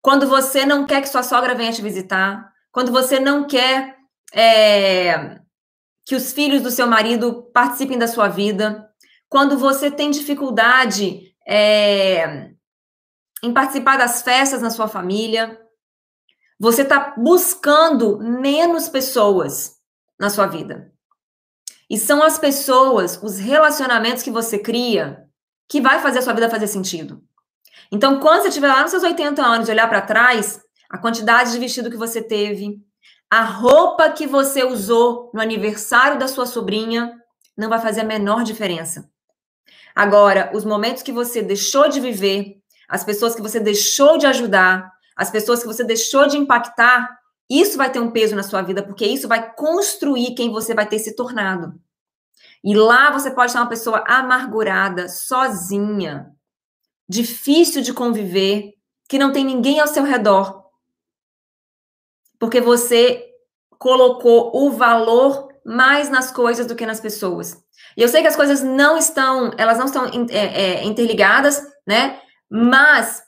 [0.00, 3.96] quando você não quer que sua sogra venha te visitar, quando você não quer
[4.32, 5.40] é,
[6.04, 8.88] que os filhos do seu marido participem da sua vida,
[9.28, 12.50] quando você tem dificuldade é,
[13.42, 15.60] em participar das festas na sua família.
[16.58, 19.76] Você está buscando menos pessoas
[20.18, 20.92] na sua vida.
[21.88, 25.24] E são as pessoas, os relacionamentos que você cria,
[25.68, 27.22] que vai fazer a sua vida fazer sentido.
[27.92, 31.52] Então, quando você estiver lá nos seus 80 anos e olhar para trás, a quantidade
[31.52, 32.80] de vestido que você teve,
[33.30, 37.12] a roupa que você usou no aniversário da sua sobrinha,
[37.56, 39.08] não vai fazer a menor diferença.
[39.94, 42.56] Agora, os momentos que você deixou de viver,
[42.88, 47.78] as pessoas que você deixou de ajudar, as pessoas que você deixou de impactar, isso
[47.78, 50.98] vai ter um peso na sua vida, porque isso vai construir quem você vai ter
[50.98, 51.74] se tornado.
[52.62, 56.32] E lá você pode ser uma pessoa amargurada, sozinha,
[57.08, 58.74] difícil de conviver,
[59.08, 60.64] que não tem ninguém ao seu redor.
[62.38, 63.24] Porque você
[63.78, 67.62] colocou o valor mais nas coisas do que nas pessoas.
[67.96, 72.20] E eu sei que as coisas não estão, elas não estão é, é, interligadas, né?
[72.50, 73.22] Mas,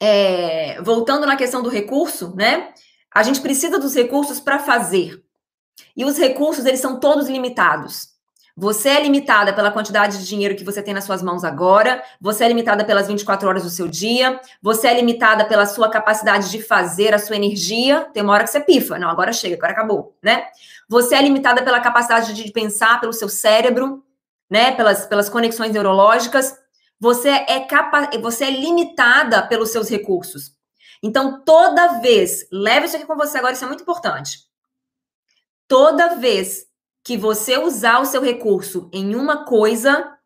[0.00, 2.72] é, voltando na questão do recurso, né?
[3.12, 5.22] A gente precisa dos recursos para fazer.
[5.96, 8.14] E os recursos, eles são todos limitados.
[8.56, 12.44] Você é limitada pela quantidade de dinheiro que você tem nas suas mãos agora, você
[12.44, 16.62] é limitada pelas 24 horas do seu dia, você é limitada pela sua capacidade de
[16.62, 18.08] fazer a sua energia.
[18.14, 20.46] Tem uma hora que você pifa, não, agora chega, agora acabou, né?
[20.88, 24.04] Você é limitada pela capacidade de pensar, pelo seu cérebro,
[24.48, 24.70] né?
[24.70, 26.56] Pelas, pelas conexões neurológicas.
[27.04, 30.56] Você é capa você é limitada pelos seus recursos.
[31.02, 34.38] Então, toda vez, leve isso aqui com você agora, isso é muito importante.
[35.68, 36.64] Toda vez
[37.04, 40.16] que você usar o seu recurso em uma coisa,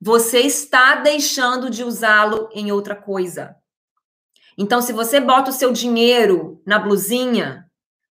[0.00, 3.56] você está deixando de usá-lo em outra coisa.
[4.56, 7.67] Então, se você bota o seu dinheiro na blusinha,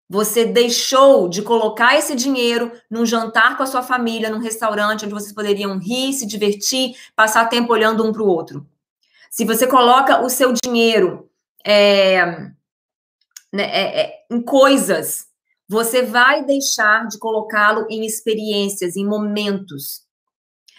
[0.09, 5.13] você deixou de colocar esse dinheiro num jantar com a sua família, num restaurante onde
[5.13, 8.65] vocês poderiam rir, se divertir, passar tempo olhando um para o outro.
[9.29, 11.29] Se você coloca o seu dinheiro
[11.65, 12.25] é,
[13.51, 15.27] né, é, é, em coisas,
[15.67, 20.03] você vai deixar de colocá-lo em experiências, em momentos.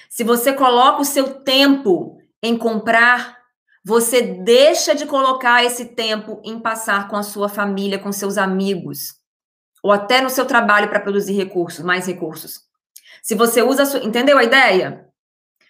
[0.08, 3.36] Se você coloca o seu tempo em comprar,
[3.84, 9.17] você deixa de colocar esse tempo em passar com a sua família, com seus amigos
[9.88, 12.60] ou até no seu trabalho para produzir recursos, mais recursos.
[13.22, 15.08] Se você usa, sua, entendeu a ideia?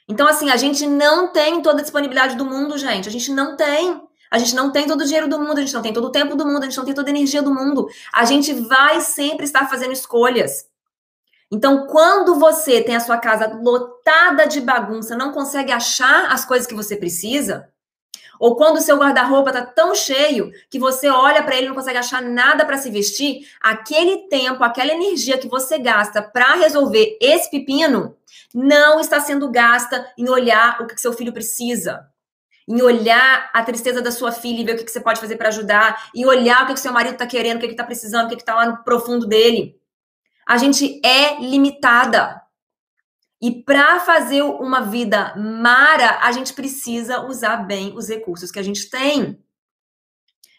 [0.08, 3.08] Então assim, a gente não tem toda a disponibilidade do mundo, gente.
[3.08, 4.02] A gente não tem.
[4.28, 6.10] A gente não tem todo o dinheiro do mundo, a gente não tem todo o
[6.10, 7.86] tempo do mundo, a gente não tem toda a energia do mundo.
[8.12, 10.66] A gente vai sempre estar fazendo escolhas.
[11.48, 16.66] Então, quando você tem a sua casa lotada de bagunça, não consegue achar as coisas
[16.66, 17.68] que você precisa,
[18.38, 21.74] ou quando o seu guarda-roupa tá tão cheio que você olha para ele e não
[21.74, 27.16] consegue achar nada para se vestir, aquele tempo, aquela energia que você gasta para resolver
[27.20, 28.16] esse pepino
[28.54, 32.08] não está sendo gasta em olhar o que seu filho precisa,
[32.66, 35.48] em olhar a tristeza da sua filha e ver o que você pode fazer para
[35.48, 38.42] ajudar, em olhar o que seu marido está querendo, o que está precisando, o que
[38.42, 39.78] está lá no profundo dele.
[40.46, 42.40] A gente é limitada.
[43.40, 48.62] E para fazer uma vida mara, a gente precisa usar bem os recursos que a
[48.62, 49.38] gente tem.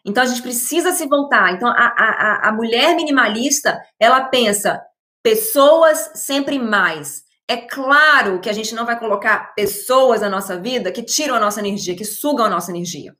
[0.06, 1.54] Então a gente precisa se voltar.
[1.54, 4.82] Então a, a, a mulher minimalista, ela pensa
[5.22, 7.24] pessoas sempre mais.
[7.50, 11.40] É claro que a gente não vai colocar pessoas na nossa vida que tiram a
[11.40, 13.14] nossa energia, que sugam a nossa energia.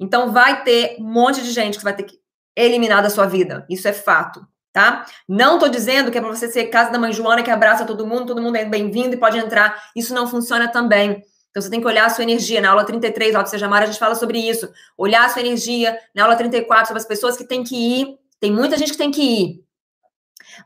[0.00, 2.18] Então vai ter um monte de gente que vai ter que
[2.56, 3.64] eliminar da sua vida.
[3.70, 4.44] Isso é fato
[4.76, 5.06] tá?
[5.26, 8.06] Não tô dizendo que é para você ser casa da mãe Joana que abraça todo
[8.06, 9.82] mundo, todo mundo é bem-vindo e pode entrar.
[9.96, 11.22] Isso não funciona também.
[11.48, 12.60] Então você tem que olhar a sua energia.
[12.60, 14.68] Na aula 33, lá do Seja Mara, a gente fala sobre isso.
[14.98, 15.98] Olhar a sua energia.
[16.14, 18.18] Na aula 34, sobre as pessoas que têm que ir.
[18.38, 19.64] Tem muita gente que tem que ir.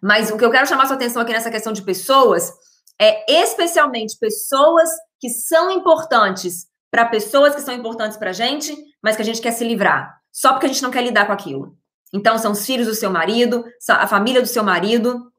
[0.03, 2.53] Mas o que eu quero chamar sua atenção aqui nessa questão de pessoas
[3.01, 4.88] é especialmente pessoas
[5.20, 9.40] que são importantes para pessoas que são importantes para a gente, mas que a gente
[9.40, 10.20] quer se livrar.
[10.33, 11.79] Só porque a gente não quer lidar com aquilo.
[12.12, 15.31] Então, são os filhos do seu marido, a família do seu marido,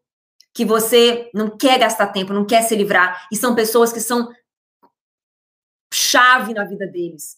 [0.54, 4.30] que você não quer gastar tempo, não quer se livrar, e são pessoas que são
[5.94, 7.38] chave na vida deles.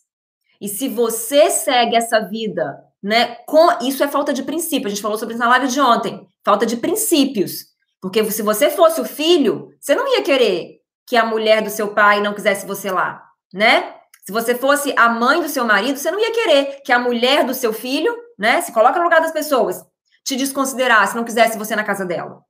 [0.61, 4.87] E se você segue essa vida, né, com isso é falta de princípio.
[4.87, 6.25] A gente falou sobre isso na live de ontem.
[6.43, 7.73] Falta de princípios.
[8.01, 11.93] Porque se você fosse o filho, você não ia querer que a mulher do seu
[11.93, 13.93] pai não quisesse você lá, né?
[14.25, 17.43] Se você fosse a mãe do seu marido, você não ia querer que a mulher
[17.43, 18.61] do seu filho né?
[18.61, 19.85] Se coloca no lugar das pessoas,
[20.23, 22.43] te desconsiderar se não quisesse você na casa dela.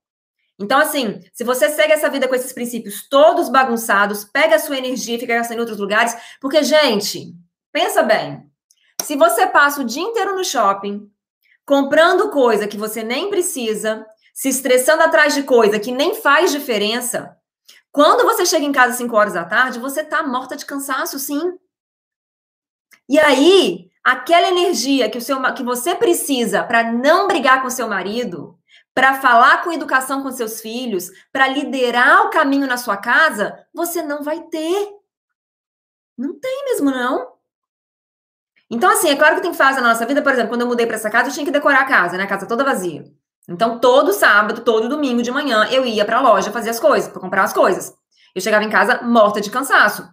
[0.58, 4.78] Então, assim, se você segue essa vida com esses princípios todos bagunçados, pega a sua
[4.78, 7.34] energia e fica gastando em outros lugares, porque, gente,
[7.72, 8.48] pensa bem.
[9.02, 11.10] Se você passa o dia inteiro no shopping,
[11.66, 17.36] comprando coisa que você nem precisa, se estressando atrás de coisa que nem faz diferença,
[17.90, 21.18] quando você chega em casa às 5 horas da tarde, você tá morta de cansaço,
[21.18, 21.58] sim.
[23.08, 27.88] E aí, aquela energia que, o seu, que você precisa para não brigar com seu
[27.88, 28.58] marido,
[28.94, 34.02] para falar com educação com seus filhos, para liderar o caminho na sua casa, você
[34.02, 34.88] não vai ter.
[36.16, 37.34] Não tem mesmo, não.
[38.70, 40.86] Então, assim, é claro que tem fase na nossa vida, por exemplo, quando eu mudei
[40.86, 42.24] para essa casa, eu tinha que decorar a casa, né?
[42.24, 43.04] A casa toda vazia.
[43.48, 47.10] Então, todo sábado, todo domingo de manhã, eu ia para a loja fazer as coisas,
[47.10, 47.94] para comprar as coisas.
[48.34, 50.08] Eu chegava em casa morta de cansaço.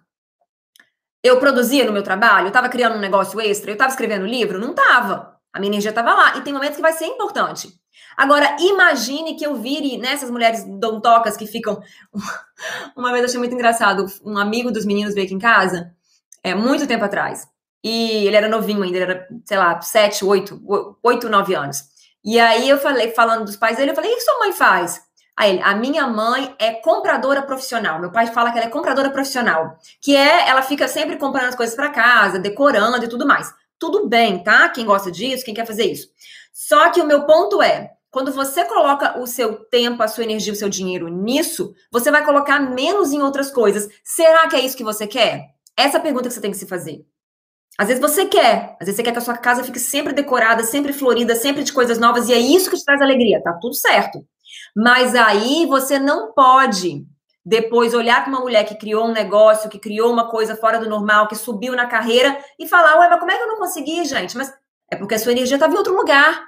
[1.23, 4.60] Eu produzia no meu trabalho, eu estava criando um negócio extra, eu estava escrevendo livro?
[4.60, 5.38] Não estava.
[5.53, 6.38] A minha energia estava lá.
[6.38, 7.69] E tem momentos que vai ser importante.
[8.17, 11.81] Agora, imagine que eu vire nessas mulheres dontocas que ficam.
[12.95, 14.05] Uma vez eu achei muito engraçado.
[14.23, 15.93] Um amigo dos meninos veio aqui em casa,
[16.43, 17.47] é, muito tempo atrás.
[17.84, 20.62] E ele era novinho ainda, ele era, sei lá, 7, 8,
[21.03, 21.84] 8, 9 anos.
[22.23, 25.01] E aí eu falei, falando dos pais dele, eu falei: o que sua mãe faz?
[25.36, 28.00] A ele, a minha mãe é compradora profissional.
[28.00, 31.56] Meu pai fala que ela é compradora profissional, que é, ela fica sempre comprando as
[31.56, 33.52] coisas para casa, decorando e tudo mais.
[33.80, 34.70] Tudo bem, tá?
[34.70, 36.08] Quem gosta disso, quem quer fazer isso.
[36.54, 40.54] Só que o meu ponto é, quando você coloca o seu tempo, a sua energia,
[40.54, 43.89] o seu dinheiro nisso, você vai colocar menos em outras coisas.
[44.04, 45.46] Será que é isso que você quer?
[45.78, 47.06] Essa é a pergunta que você tem que se fazer.
[47.78, 50.62] Às vezes você quer, às vezes você quer que a sua casa fique sempre decorada,
[50.63, 53.74] sempre florida, sempre de coisas novas, e é isso que te traz alegria, tá tudo
[53.74, 54.20] certo.
[54.75, 57.05] Mas aí você não pode
[57.45, 60.89] depois olhar para uma mulher que criou um negócio, que criou uma coisa fora do
[60.89, 64.05] normal, que subiu na carreira e falar: Ué, mas como é que eu não consegui,
[64.05, 64.38] gente?
[64.38, 64.53] Mas
[64.89, 66.47] é porque a sua energia estava em outro lugar.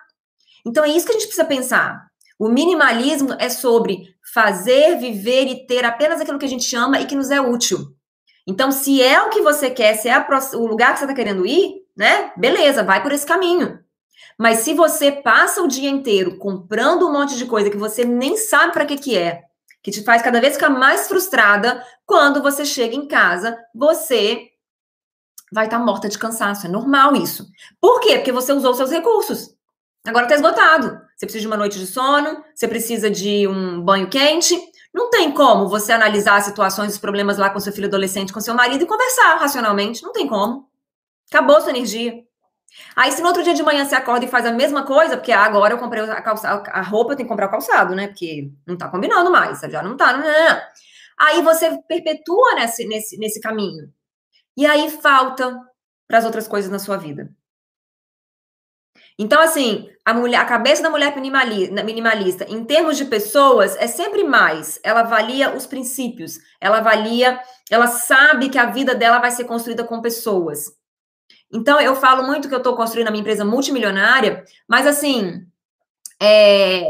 [0.65, 2.07] Então é isso que a gente precisa pensar.
[2.39, 7.05] O minimalismo é sobre fazer, viver e ter apenas aquilo que a gente ama e
[7.05, 7.79] que nos é útil.
[8.45, 11.45] Então, se é o que você quer, se é o lugar que você está querendo
[11.45, 12.33] ir, né?
[12.36, 13.79] Beleza, vai por esse caminho.
[14.38, 18.38] Mas se você passa o dia inteiro comprando um monte de coisa que você nem
[18.38, 19.43] sabe para que que é,
[19.82, 24.50] que te faz cada vez ficar mais frustrada, quando você chega em casa, você
[25.52, 26.65] vai estar tá morta de cansaço.
[26.65, 27.48] É normal isso.
[27.79, 28.15] Por quê?
[28.15, 29.56] Porque você usou seus recursos.
[30.06, 31.00] Agora está esgotado.
[31.15, 34.60] Você precisa de uma noite de sono, você precisa de um banho quente.
[34.94, 38.42] Não tem como você analisar as situações, os problemas lá com seu filho adolescente, com
[38.42, 40.04] seu marido e conversar racionalmente.
[40.04, 40.67] Não tem como.
[41.31, 42.23] Acabou sua energia.
[42.96, 45.32] Aí, se no outro dia de manhã você acorda e faz a mesma coisa, porque
[45.32, 48.08] agora eu comprei a, calça, a roupa, eu tenho que comprar o calçado, né?
[48.08, 50.13] Porque não tá combinando mais, já não tá.
[50.13, 50.62] Não, não.
[51.17, 53.92] Aí você perpetua nesse, nesse, nesse caminho.
[54.58, 55.60] E aí falta
[56.08, 57.30] para as outras coisas na sua vida.
[59.17, 64.24] Então, assim, a, mulher, a cabeça da mulher minimalista, em termos de pessoas, é sempre
[64.24, 64.80] mais.
[64.84, 69.84] Ela avalia os princípios, ela avalia, ela sabe que a vida dela vai ser construída
[69.84, 70.65] com pessoas.
[71.54, 75.45] Então, eu falo muito que eu estou construindo a minha empresa multimilionária, mas assim,
[76.19, 76.83] é...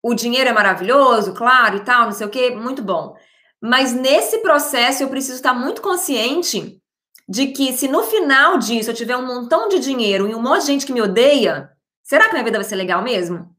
[0.00, 3.16] o dinheiro é maravilhoso, claro, e tal, não sei o quê, muito bom.
[3.60, 6.80] Mas nesse processo eu preciso estar muito consciente
[7.28, 10.60] de que se no final disso eu tiver um montão de dinheiro e um monte
[10.62, 11.70] de gente que me odeia,
[12.02, 13.54] será que minha vida vai ser legal mesmo?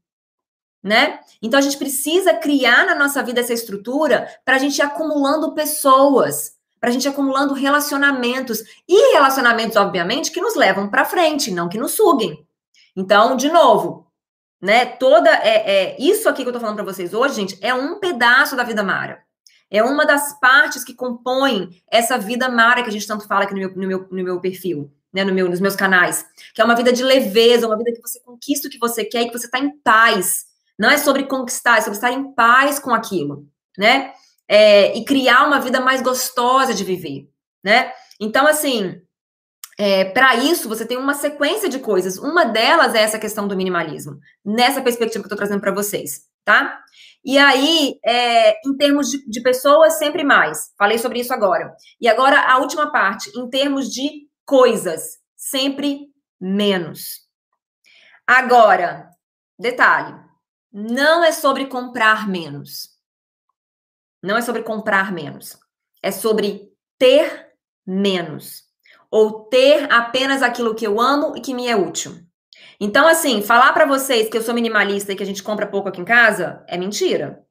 [0.82, 1.18] Né?
[1.42, 5.54] Então a gente precisa criar na nossa vida essa estrutura para a gente ir acumulando
[5.54, 6.53] pessoas,
[6.84, 11.78] para a gente acumulando relacionamentos e relacionamentos, obviamente, que nos levam para frente, não que
[11.78, 12.46] nos suguem.
[12.94, 14.06] Então, de novo,
[14.60, 14.84] né?
[14.84, 17.98] Toda é, é isso aqui que eu tô falando para vocês hoje, gente, é um
[17.98, 19.22] pedaço da vida Mara.
[19.70, 23.54] É uma das partes que compõem essa vida mara que a gente tanto fala aqui
[23.54, 26.26] no meu, no meu, no meu perfil, né, no meu, nos meus canais.
[26.54, 29.22] Que é uma vida de leveza, uma vida que você conquista o que você quer
[29.22, 30.44] e que você está em paz.
[30.78, 34.12] Não é sobre conquistar, é sobre estar em paz com aquilo, né?
[34.48, 37.28] É, e criar uma vida mais gostosa de viver,
[37.64, 37.92] né?
[38.20, 39.00] Então, assim,
[39.78, 42.18] é, para isso, você tem uma sequência de coisas.
[42.18, 46.22] Uma delas é essa questão do minimalismo, nessa perspectiva que eu estou trazendo para vocês,
[46.44, 46.80] tá?
[47.24, 50.72] E aí, é, em termos de, de, pessoas, sempre mais.
[50.78, 51.74] Falei sobre isso agora.
[52.00, 56.00] E agora, a última parte, em termos de coisas, sempre
[56.40, 57.24] menos.
[58.26, 59.08] Agora,
[59.58, 60.14] detalhe:
[60.72, 62.93] não é sobre comprar menos.
[64.24, 65.58] Não é sobre comprar menos.
[66.02, 67.50] É sobre ter
[67.86, 68.64] menos.
[69.10, 72.18] Ou ter apenas aquilo que eu amo e que me é útil.
[72.80, 75.90] Então, assim, falar para vocês que eu sou minimalista e que a gente compra pouco
[75.90, 77.44] aqui em casa é mentira.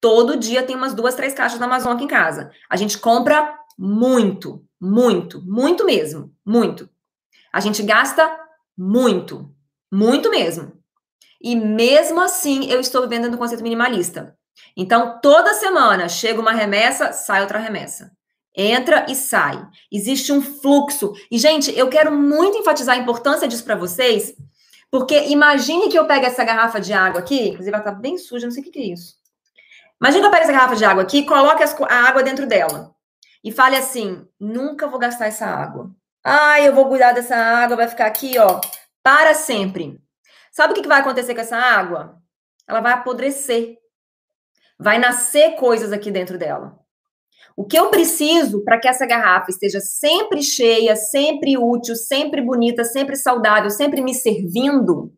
[0.00, 2.50] Todo dia tem umas duas, três caixas da Amazon aqui em casa.
[2.70, 6.88] A gente compra muito, muito, muito mesmo, muito.
[7.52, 8.34] A gente gasta
[8.76, 9.54] muito,
[9.92, 10.72] muito mesmo.
[11.38, 14.34] E mesmo assim, eu estou vivendo no conceito minimalista.
[14.76, 18.10] Então, toda semana chega uma remessa, sai outra remessa.
[18.54, 19.62] Entra e sai.
[19.90, 21.12] Existe um fluxo.
[21.30, 24.34] E, gente, eu quero muito enfatizar a importância disso para vocês,
[24.90, 28.46] porque imagine que eu pego essa garrafa de água aqui, inclusive ela tá bem suja,
[28.46, 29.16] não sei o que, que é isso.
[30.00, 32.94] Imagine que eu pego essa garrafa de água aqui e coloque a água dentro dela.
[33.42, 35.90] E fale assim: nunca vou gastar essa água.
[36.24, 38.60] Ah, eu vou cuidar dessa água, vai ficar aqui, ó,
[39.02, 40.00] para sempre.
[40.52, 42.20] Sabe o que vai acontecer com essa água?
[42.68, 43.78] Ela vai apodrecer.
[44.82, 46.76] Vai nascer coisas aqui dentro dela.
[47.56, 52.82] O que eu preciso para que essa garrafa esteja sempre cheia, sempre útil, sempre bonita,
[52.82, 55.12] sempre saudável, sempre me servindo,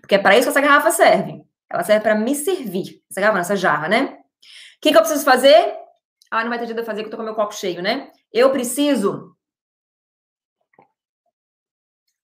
[0.00, 1.42] porque é para isso que essa garrafa serve.
[1.68, 3.02] Ela serve para me servir.
[3.10, 4.04] Essa garrafa, essa jarra, né?
[4.04, 5.76] O que, que eu preciso fazer?
[6.30, 8.10] Ah, não vai ter jeito de fazer que eu tô com meu copo cheio, né?
[8.32, 9.36] Eu preciso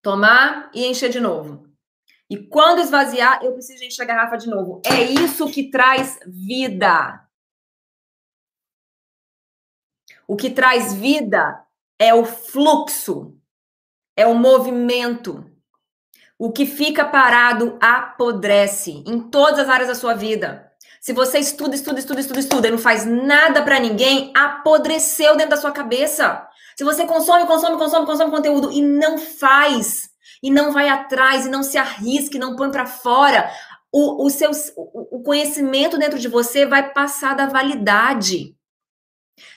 [0.00, 1.65] tomar e encher de novo.
[2.28, 4.82] E quando esvaziar, eu preciso encher a garrafa de novo.
[4.84, 7.24] É isso que traz vida.
[10.26, 11.64] O que traz vida
[11.98, 13.36] é o fluxo,
[14.16, 15.48] é o movimento.
[16.38, 20.72] O que fica parado apodrece em todas as áreas da sua vida.
[21.00, 25.50] Se você estuda, estuda, estuda, estuda, estuda e não faz nada para ninguém, apodreceu dentro
[25.50, 26.44] da sua cabeça.
[26.76, 30.10] Se você consome, consome, consome, consome conteúdo e não faz,
[30.42, 33.50] e não vai atrás, e não se arrisca, e não põe para fora,
[33.92, 38.54] o, o, seu, o conhecimento dentro de você vai passar da validade.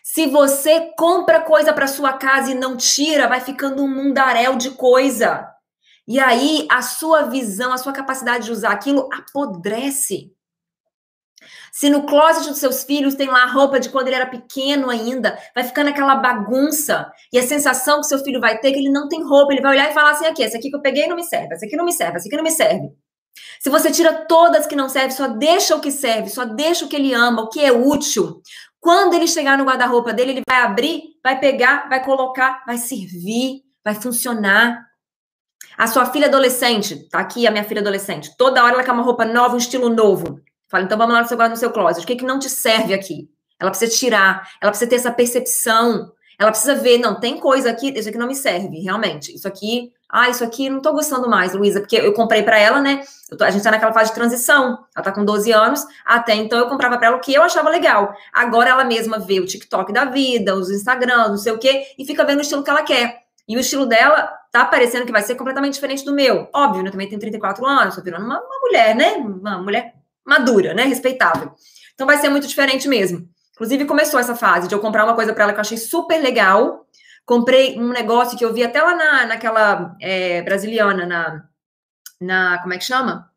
[0.03, 4.71] Se você compra coisa para sua casa e não tira, vai ficando um mundaréu de
[4.71, 5.49] coisa.
[6.07, 10.34] E aí a sua visão, a sua capacidade de usar aquilo apodrece.
[11.72, 14.90] Se no closet dos seus filhos tem lá a roupa de quando ele era pequeno
[14.90, 17.10] ainda, vai ficando aquela bagunça.
[17.32, 19.62] E a sensação que seu filho vai ter é que ele não tem roupa, ele
[19.62, 21.66] vai olhar e falar assim: aqui, essa aqui que eu peguei não me serve, essa
[21.66, 22.90] aqui não me serve, essa aqui não me serve.
[23.60, 26.90] Se você tira todas que não servem, só deixa o que serve, só deixa o
[26.90, 28.42] que ele ama, o que é útil,
[28.80, 33.62] quando ele chegar no guarda-roupa dele, ele vai abrir, vai pegar, vai colocar, vai servir,
[33.84, 34.86] vai funcionar.
[35.78, 39.04] A sua filha adolescente, tá aqui a minha filha adolescente, toda hora ela quer uma
[39.04, 40.42] roupa nova, um estilo novo.
[40.70, 42.03] Fala, então vamos lá no seu no seu closet.
[42.03, 43.30] O que, que não te serve aqui?
[43.59, 47.91] Ela precisa tirar, ela precisa ter essa percepção, ela precisa ver, não, tem coisa aqui,
[47.97, 49.36] isso aqui não me serve, realmente.
[49.36, 52.82] Isso aqui ah, isso aqui não tô gostando mais, Luísa, porque eu comprei para ela,
[52.82, 53.03] né?
[53.38, 54.80] Tô, a gente tá naquela fase de transição.
[54.95, 55.86] Ela tá com 12 anos.
[56.03, 58.11] Até então eu comprava para ela o que eu achava legal.
[58.34, 62.05] Agora ela mesma vê o TikTok da vida, os Instagram, não sei o quê, e
[62.05, 63.20] fica vendo o estilo que ela quer.
[63.47, 66.49] E o estilo dela tá parecendo que vai ser completamente diferente do meu.
[66.53, 66.88] Óbvio, né?
[66.88, 69.13] Eu também tenho 34 anos, tô virando uma, uma mulher, né?
[69.13, 69.93] Uma mulher
[70.30, 70.84] madura, né?
[70.84, 71.51] Respeitável.
[71.93, 73.27] Então vai ser muito diferente mesmo.
[73.53, 76.21] Inclusive, começou essa fase de eu comprar uma coisa para ela que eu achei super
[76.21, 76.86] legal
[77.30, 81.43] comprei um negócio que eu vi até lá na, naquela é, brasiliana, na,
[82.19, 82.57] na.
[82.57, 83.30] Como é que chama?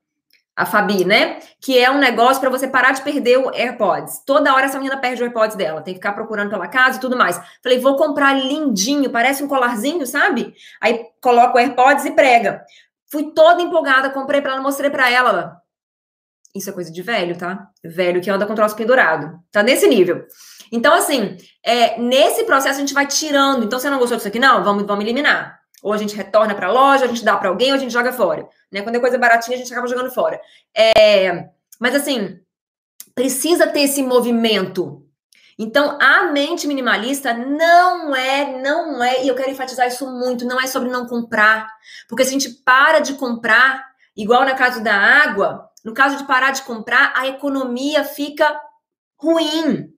[0.57, 1.41] A Fabi, né?
[1.61, 4.25] Que é um negócio para você parar de perder o AirPods.
[4.25, 7.01] Toda hora essa menina perde o AirPods dela, tem que ficar procurando pela casa e
[7.03, 7.39] tudo mais.
[7.63, 10.55] Falei, vou comprar lindinho, parece um colarzinho, sabe?
[10.81, 12.65] Aí coloca o AirPods e prega.
[13.11, 15.62] Fui toda empolgada, comprei para ela, mostrei para ela.
[16.55, 17.69] Isso é coisa de velho, tá?
[17.83, 19.41] Velho que anda com troço pendurado.
[19.51, 20.27] Tá nesse nível.
[20.71, 23.65] Então, assim, é, nesse processo a gente vai tirando.
[23.65, 24.39] Então, você não gostou disso aqui?
[24.39, 25.61] Não, vamos, vamos eliminar.
[25.83, 27.93] Ou a gente retorna para a loja, a gente dá para alguém, ou a gente
[27.93, 28.47] joga fora.
[28.71, 28.83] Né?
[28.83, 30.41] Quando é coisa baratinha, a gente acaba jogando fora.
[30.77, 31.49] É,
[31.81, 32.39] mas, assim,
[33.15, 35.03] precisa ter esse movimento.
[35.59, 40.61] Então, a mente minimalista não é, não é, e eu quero enfatizar isso muito, não
[40.61, 41.69] é sobre não comprar.
[42.09, 43.85] Porque se a gente para de comprar,
[44.17, 48.61] igual na caso da água, no caso de parar de comprar, a economia fica
[49.17, 49.89] ruim.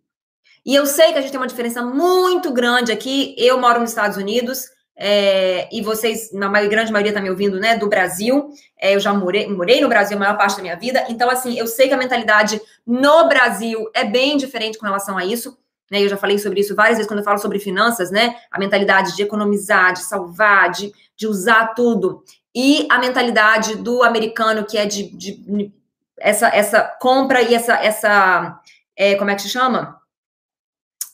[0.64, 3.34] E eu sei que a gente tem uma diferença muito grande aqui.
[3.36, 4.66] Eu moro nos Estados Unidos,
[4.96, 8.50] é, e vocês, na grande maioria, tá me ouvindo, né, do Brasil.
[8.78, 11.04] É, eu já morei, morei no Brasil a maior parte da minha vida.
[11.08, 15.24] Então, assim, eu sei que a mentalidade no Brasil é bem diferente com relação a
[15.24, 15.56] isso.
[15.90, 18.36] Né, eu já falei sobre isso várias vezes quando eu falo sobre finanças, né?
[18.50, 22.24] A mentalidade de economizar, de salvar, de, de usar tudo
[22.54, 25.72] e a mentalidade do americano que é de, de
[26.18, 28.60] essa, essa compra e essa, essa
[28.96, 30.00] é, como é que se chama?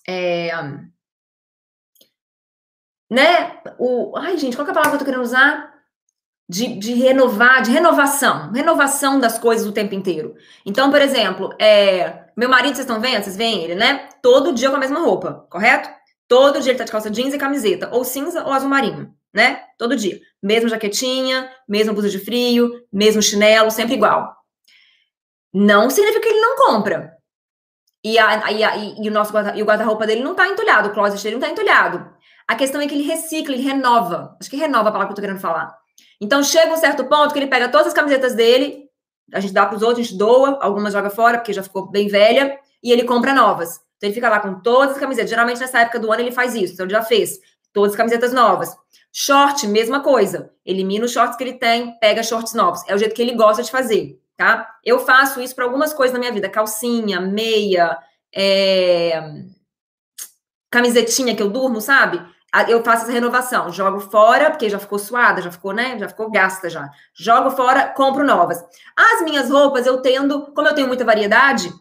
[0.06, 0.50] É,
[3.10, 3.60] né?
[3.78, 5.70] O, ai, gente, qual é a palavra que eu tô querendo usar?
[6.48, 10.34] De, de renovar, de renovação, renovação das coisas o tempo inteiro.
[10.66, 13.22] Então, por exemplo, é, meu marido, vocês estão vendo?
[13.22, 14.08] Vocês veem ele, né?
[14.20, 15.88] Todo dia com a mesma roupa, correto?
[16.26, 19.62] Todo dia ele tá de calça jeans e camiseta, ou cinza ou azul marinho, né?
[19.78, 20.20] Todo dia.
[20.42, 24.34] Mesma jaquetinha, mesma blusa de frio, mesmo chinelo, sempre igual.
[25.52, 27.12] Não significa que ele não compra.
[28.02, 30.88] E, a, e, a, e o nosso guarda, e o guarda-roupa dele não tá entulhado,
[30.88, 32.10] o closet dele não tá entulhado.
[32.48, 34.36] A questão é que ele recicla, ele renova.
[34.40, 35.76] Acho que renova a palavra que eu tô querendo falar.
[36.20, 38.88] Então chega um certo ponto que ele pega todas as camisetas dele,
[39.32, 41.90] a gente dá para os outros, a gente doa, algumas joga fora, porque já ficou
[41.90, 43.80] bem velha, e ele compra novas.
[43.96, 45.30] Então ele fica lá com todas as camisetas.
[45.30, 47.38] Geralmente nessa época do ano ele faz isso, então ele já fez
[47.72, 48.74] todas as camisetas novas.
[49.12, 50.52] Short, mesma coisa.
[50.64, 52.82] Elimina os shorts que ele tem, pega shorts novos.
[52.86, 54.68] É o jeito que ele gosta de fazer, tá?
[54.84, 57.98] Eu faço isso para algumas coisas na minha vida: calcinha, meia,
[58.34, 59.20] é...
[60.70, 62.20] camisetinha que eu durmo, sabe?
[62.68, 65.96] Eu faço essa renovação, jogo fora, porque já ficou suada, já ficou, né?
[65.98, 66.90] Já ficou gasta já.
[67.14, 68.60] Jogo fora, compro novas.
[68.96, 71.72] As minhas roupas eu tendo, como eu tenho muita variedade,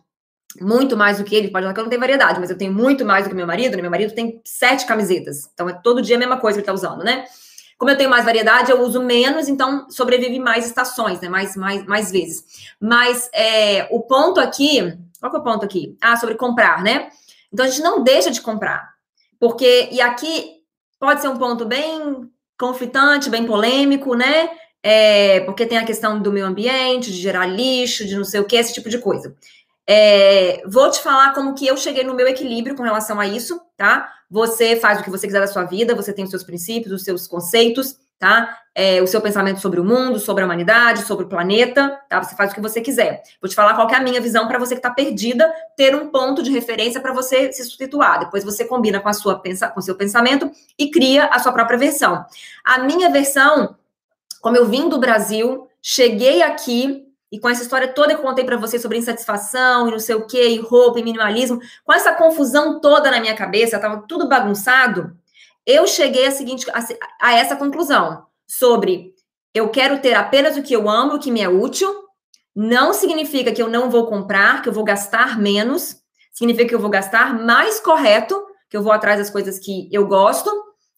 [0.59, 2.73] muito mais do que ele, pode falar que eu não tenho variedade, mas eu tenho
[2.73, 3.81] muito mais do que meu marido, né?
[3.81, 5.49] Meu marido tem sete camisetas.
[5.53, 7.25] Então é todo dia a mesma coisa que ele tá usando, né?
[7.77, 11.29] Como eu tenho mais variedade, eu uso menos, então sobrevive mais estações, né?
[11.29, 12.43] Mais, mais, mais vezes.
[12.79, 15.95] Mas é, o ponto aqui, qual que é o ponto aqui?
[16.01, 17.09] Ah, sobre comprar, né?
[17.53, 18.89] Então a gente não deixa de comprar.
[19.39, 20.57] Porque, e aqui
[20.99, 22.29] pode ser um ponto bem
[22.59, 24.49] conflitante, bem polêmico, né?
[24.83, 28.45] É, porque tem a questão do meio ambiente, de gerar lixo, de não sei o
[28.45, 29.35] que, esse tipo de coisa.
[29.91, 33.59] É, vou te falar como que eu cheguei no meu equilíbrio com relação a isso,
[33.75, 34.07] tá?
[34.29, 37.03] Você faz o que você quiser da sua vida, você tem os seus princípios, os
[37.03, 38.55] seus conceitos, tá?
[38.75, 42.21] É, o seu pensamento sobre o mundo, sobre a humanidade, sobre o planeta, tá?
[42.21, 43.23] Você faz o que você quiser.
[43.41, 46.11] Vou te falar qual é a minha visão para você que está perdida, ter um
[46.11, 48.19] ponto de referência para você se substituir.
[48.19, 51.79] Depois você combina com a sua com o seu pensamento e cria a sua própria
[51.79, 52.23] versão.
[52.63, 53.75] A minha versão,
[54.39, 58.43] como eu vim do Brasil, cheguei aqui e com essa história toda que eu contei
[58.43, 62.13] para você sobre insatisfação e não sei o que, e roupa e minimalismo, com essa
[62.13, 65.15] confusão toda na minha cabeça, estava tudo bagunçado,
[65.65, 66.83] eu cheguei a, seguinte, a,
[67.21, 69.13] a essa conclusão sobre
[69.53, 71.93] eu quero ter apenas o que eu amo, o que me é útil,
[72.55, 75.97] não significa que eu não vou comprar, que eu vou gastar menos,
[76.31, 80.07] significa que eu vou gastar mais correto, que eu vou atrás das coisas que eu
[80.07, 80.49] gosto,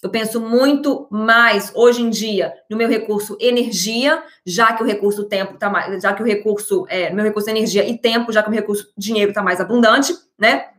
[0.02, 5.26] eu penso muito mais hoje em dia no meu recurso energia, já que o recurso
[5.26, 8.50] tempo tá mais, já que o recurso é meu recurso energia e tempo, já que
[8.50, 10.70] o recurso dinheiro está mais abundante, né?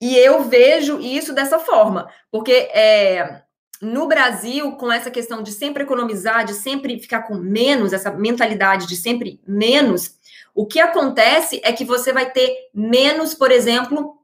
[0.00, 3.42] E eu vejo isso dessa forma, porque é,
[3.82, 8.86] no Brasil, com essa questão de sempre economizar, de sempre ficar com menos, essa mentalidade
[8.86, 10.16] de sempre menos,
[10.54, 14.16] o que acontece é que você vai ter menos, por exemplo,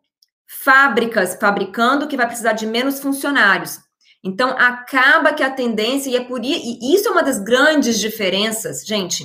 [0.47, 3.81] fábricas fabricando que vai precisar de menos funcionários.
[4.25, 8.83] Então, acaba que a tendência, e é por e isso é uma das grandes diferenças,
[8.87, 9.25] gente.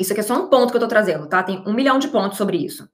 [0.00, 1.42] Isso aqui é só um ponto que eu tô trazendo, tá?
[1.42, 2.88] Tem um milhão de pontos sobre isso.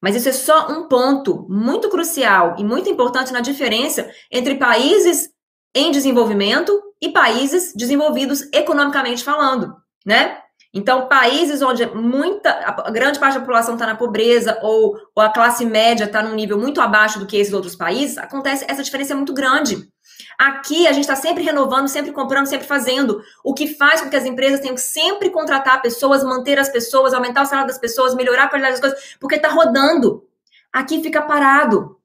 [0.00, 5.30] Mas isso é só um ponto muito crucial e muito importante na diferença entre países
[5.74, 9.74] em desenvolvimento e países desenvolvidos economicamente falando,
[10.04, 10.43] né?
[10.74, 15.28] Então, países onde muita, a grande parte da população está na pobreza ou, ou, a
[15.28, 19.12] classe média está num nível muito abaixo do que esses outros países, acontece essa diferença
[19.12, 19.88] é muito grande.
[20.36, 24.16] Aqui a gente está sempre renovando, sempre comprando, sempre fazendo, o que faz com que
[24.16, 28.16] as empresas tenham que sempre contratar pessoas, manter as pessoas, aumentar o salário das pessoas,
[28.16, 30.24] melhorar a qualidade das coisas, porque está rodando.
[30.72, 31.96] Aqui fica parado.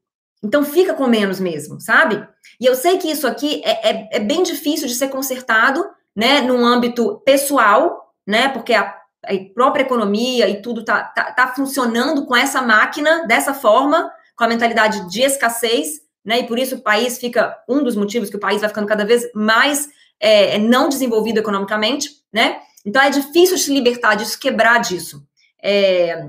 [0.43, 2.23] Então fica com menos mesmo, sabe?
[2.61, 5.83] E eu sei que isso aqui é, é, é bem difícil de ser consertado,
[6.15, 11.47] né, num âmbito pessoal, né, porque a, a própria economia e tudo tá, tá, tá
[11.47, 16.41] funcionando com essa máquina dessa forma, com a mentalidade de escassez, né?
[16.41, 19.03] E por isso o país fica, um dos motivos que o país vai ficando cada
[19.03, 22.59] vez mais é, não desenvolvido economicamente, né?
[22.85, 25.25] Então é difícil se libertar disso, quebrar disso.
[25.63, 26.27] É,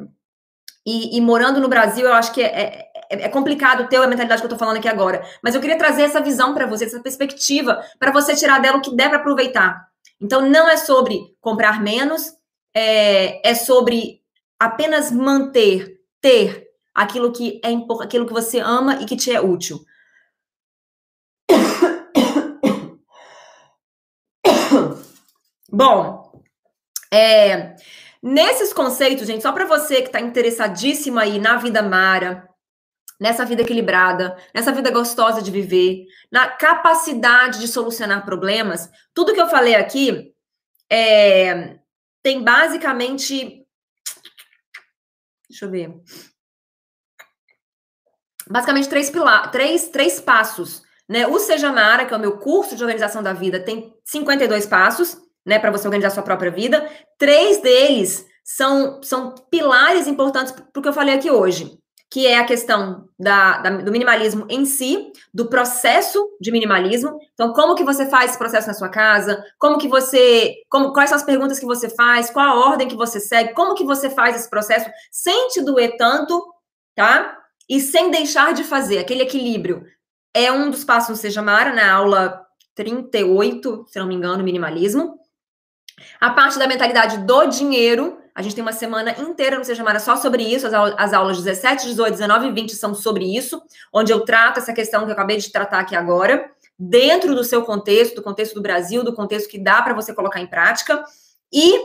[0.86, 4.40] e, e, morando no Brasil, eu acho que é, é, é complicado ter a mentalidade
[4.40, 5.22] que eu tô falando aqui agora.
[5.44, 8.80] Mas eu queria trazer essa visão para você, essa perspectiva, para você tirar dela o
[8.80, 9.89] que der para aproveitar.
[10.20, 12.34] Então, não é sobre comprar menos,
[12.74, 14.20] é, é sobre
[14.58, 17.70] apenas manter, ter aquilo que é
[18.02, 19.80] aquilo que você ama e que te é útil.
[25.72, 26.32] Bom,
[27.12, 27.76] é,
[28.22, 32.49] nesses conceitos, gente, só para você que está interessadíssimo aí na vida Mara,
[33.20, 39.40] nessa vida equilibrada, nessa vida gostosa de viver, na capacidade de solucionar problemas, tudo que
[39.40, 40.34] eu falei aqui
[40.90, 41.78] é,
[42.22, 43.64] tem basicamente.
[45.48, 46.00] Deixa eu ver
[48.50, 50.82] basicamente três, pilar, três, três passos.
[51.08, 51.26] Né?
[51.26, 55.16] O Seja Mara, que é o meu curso de organização da vida, tem 52 passos
[55.46, 56.90] né, para você organizar sua própria vida.
[57.16, 61.79] Três deles são, são pilares importantes para o que eu falei aqui hoje,
[62.10, 67.18] que é a questão da, da, do minimalismo em si, do processo de minimalismo.
[67.34, 69.44] Então, como que você faz esse processo na sua casa?
[69.58, 72.28] Como que você, como, quais são as perguntas que você faz?
[72.28, 73.54] Qual a ordem que você segue?
[73.54, 76.52] Como que você faz esse processo sem te doer tanto,
[76.96, 77.36] tá?
[77.70, 79.86] e sem deixar de fazer, aquele equilíbrio.
[80.34, 82.44] É um dos passos do Seja Mara, na aula
[82.74, 85.16] 38, se não me engano, minimalismo.
[86.20, 90.00] A parte da mentalidade do dinheiro, a gente tem uma semana inteira no Seja Mara
[90.00, 93.60] só sobre isso, as, aulas, as aulas 17, 18, 19 e 20 são sobre isso,
[93.92, 97.62] onde eu trato essa questão que eu acabei de tratar aqui agora, dentro do seu
[97.62, 101.04] contexto, do contexto do Brasil, do contexto que dá para você colocar em prática,
[101.52, 101.78] e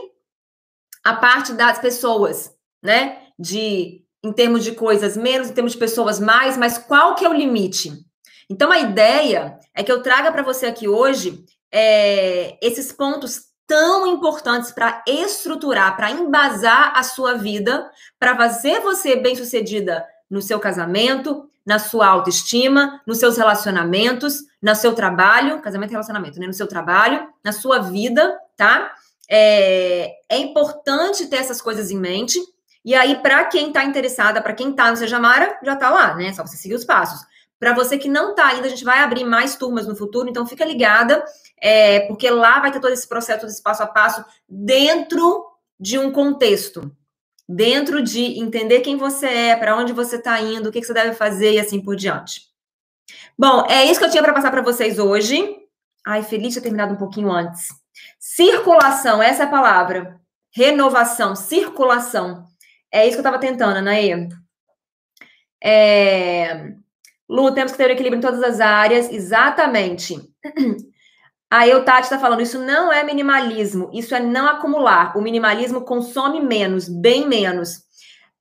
[1.04, 3.18] a parte das pessoas, né?
[3.38, 7.28] De em termos de coisas menos, em termos de pessoas mais, mas qual que é
[7.28, 7.92] o limite?
[8.50, 14.06] Então, a ideia é que eu traga para você aqui hoje é, esses pontos tão
[14.06, 21.48] importantes para estruturar, para embasar a sua vida, para fazer você bem-sucedida no seu casamento,
[21.64, 26.46] na sua autoestima, nos seus relacionamentos, no seu trabalho, casamento e relacionamento, né?
[26.46, 28.92] No seu trabalho, na sua vida, tá?
[29.28, 32.38] É, é importante ter essas coisas em mente.
[32.84, 36.14] E aí, para quem está interessada, para quem está no Seja Mara, já está lá,
[36.14, 36.32] né?
[36.32, 37.26] Só você seguir os passos.
[37.58, 40.46] Para você que não está ainda, a gente vai abrir mais turmas no futuro, então
[40.46, 41.24] fica ligada,
[41.60, 45.46] é, porque lá vai ter todo esse processo, todo esse passo a passo, dentro
[45.78, 46.90] de um contexto.
[47.48, 50.92] Dentro de entender quem você é, para onde você está indo, o que, que você
[50.92, 52.42] deve fazer e assim por diante.
[53.38, 55.56] Bom, é isso que eu tinha para passar para vocês hoje.
[56.04, 57.68] Ai, feliz ter terminado um pouquinho antes.
[58.18, 60.20] Circulação, essa é a palavra.
[60.52, 62.44] Renovação, circulação.
[62.90, 64.28] É isso que eu estava tentando, Anaê.
[65.62, 66.74] É...
[67.28, 69.10] Lu, temos que ter o equilíbrio em todas as áreas.
[69.10, 70.16] Exatamente.
[71.50, 75.16] Aí o Tati está falando, isso não é minimalismo, isso é não acumular.
[75.16, 77.82] O minimalismo consome menos, bem menos.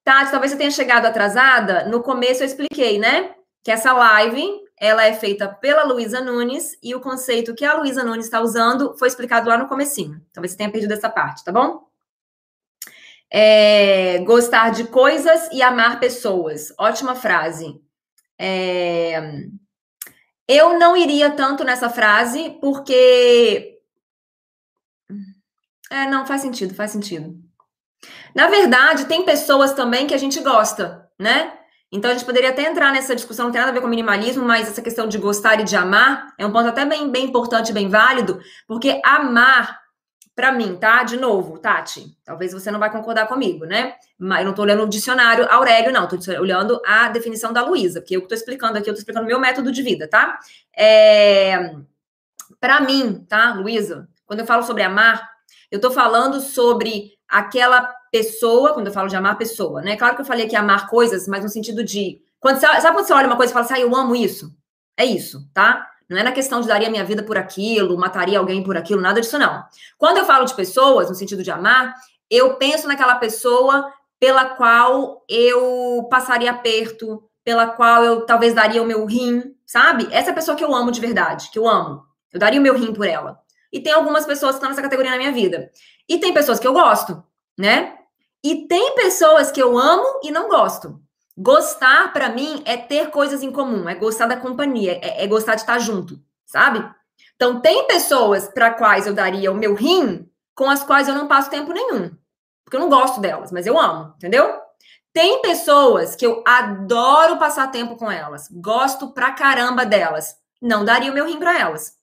[0.04, 1.86] Tati, talvez você tenha chegado atrasada.
[1.88, 3.36] No começo eu expliquei, né?
[3.64, 8.04] Que essa live ela é feita pela Luísa Nunes e o conceito que a Luísa
[8.04, 10.22] Nunes está usando foi explicado lá no comecinho.
[10.34, 11.86] Talvez você tenha perdido essa parte, tá bom?
[13.32, 16.74] É, gostar de coisas e amar pessoas.
[16.78, 17.82] Ótima frase.
[18.40, 19.48] É,
[20.48, 23.80] eu não iria tanto nessa frase, porque.
[25.90, 27.36] É, não, faz sentido, faz sentido.
[28.36, 31.54] Na verdade, tem pessoas também que a gente gosta, né?
[31.92, 34.44] Então a gente poderia até entrar nessa discussão, não tem nada a ver com minimalismo,
[34.44, 37.72] mas essa questão de gostar e de amar é um ponto até bem, bem importante,
[37.72, 39.80] bem válido, porque amar
[40.36, 41.02] para mim, tá?
[41.04, 43.96] De novo, Tati, talvez você não vai concordar comigo, né?
[44.20, 48.02] Mas eu não tô olhando o dicionário Aurélio, não, tô olhando a definição da Luísa,
[48.02, 50.38] que eu que tô explicando aqui, eu tô explicando meu método de vida, tá?
[50.78, 51.74] É...
[52.60, 55.30] Para mim, tá, Luísa, quando eu falo sobre amar,
[55.72, 59.96] eu tô falando sobre aquela pessoa, quando eu falo de amar pessoa, né?
[59.96, 62.22] Claro que eu falei que amar coisas, mas no sentido de.
[62.40, 64.54] Quando você, sabe quando você olha uma coisa e fala assim, ah, eu amo isso?
[64.98, 65.90] É isso, tá?
[66.10, 69.20] Não é na questão de daria minha vida por aquilo, mataria alguém por aquilo, nada
[69.20, 69.64] disso não.
[69.98, 71.94] Quando eu falo de pessoas, no sentido de amar,
[72.30, 78.86] eu penso naquela pessoa pela qual eu passaria aperto, pela qual eu talvez daria o
[78.86, 80.08] meu rim, sabe?
[80.12, 82.04] Essa é a pessoa que eu amo de verdade, que eu amo.
[82.34, 83.40] Eu daria o meu rim por ela.
[83.72, 85.72] E tem algumas pessoas que estão nessa categoria na minha vida.
[86.08, 87.24] E tem pessoas que eu gosto,
[87.58, 87.96] né?
[88.44, 91.00] E tem pessoas que eu amo e não gosto.
[91.38, 95.56] Gostar, para mim, é ter coisas em comum, é gostar da companhia, é, é gostar
[95.56, 96.88] de estar junto, sabe?
[97.36, 101.28] Então, tem pessoas para quais eu daria o meu rim, com as quais eu não
[101.28, 102.16] passo tempo nenhum.
[102.64, 104.60] Porque eu não gosto delas, mas eu amo, entendeu?
[105.14, 111.12] Tem pessoas que eu adoro passar tempo com elas, gosto pra caramba delas, não daria
[111.12, 111.94] o meu rim para elas.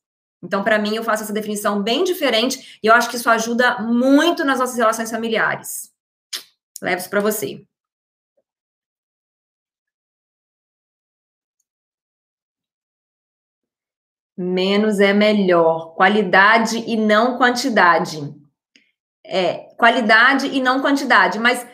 [0.43, 3.79] Então, para mim, eu faço essa definição bem diferente e eu acho que isso ajuda
[3.81, 5.91] muito nas nossas relações familiares.
[6.83, 7.65] Levo isso para você.
[14.43, 15.95] Menos é melhor.
[15.95, 18.19] Qualidade e não quantidade.
[19.25, 21.39] É, qualidade e não quantidade.
[21.39, 21.65] Mas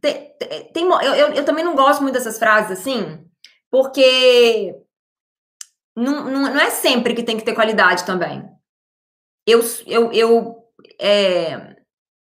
[0.00, 0.32] tem,
[0.72, 3.24] tem eu, eu, eu, também não gosto muito dessas frases assim,
[3.70, 4.74] porque
[5.96, 8.42] não, não, não, é sempre que tem que ter qualidade também.
[9.46, 10.64] Eu, eu, eu,
[10.98, 11.76] é,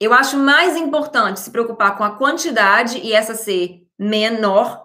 [0.01, 4.82] eu acho mais importante se preocupar com a quantidade e essa ser menor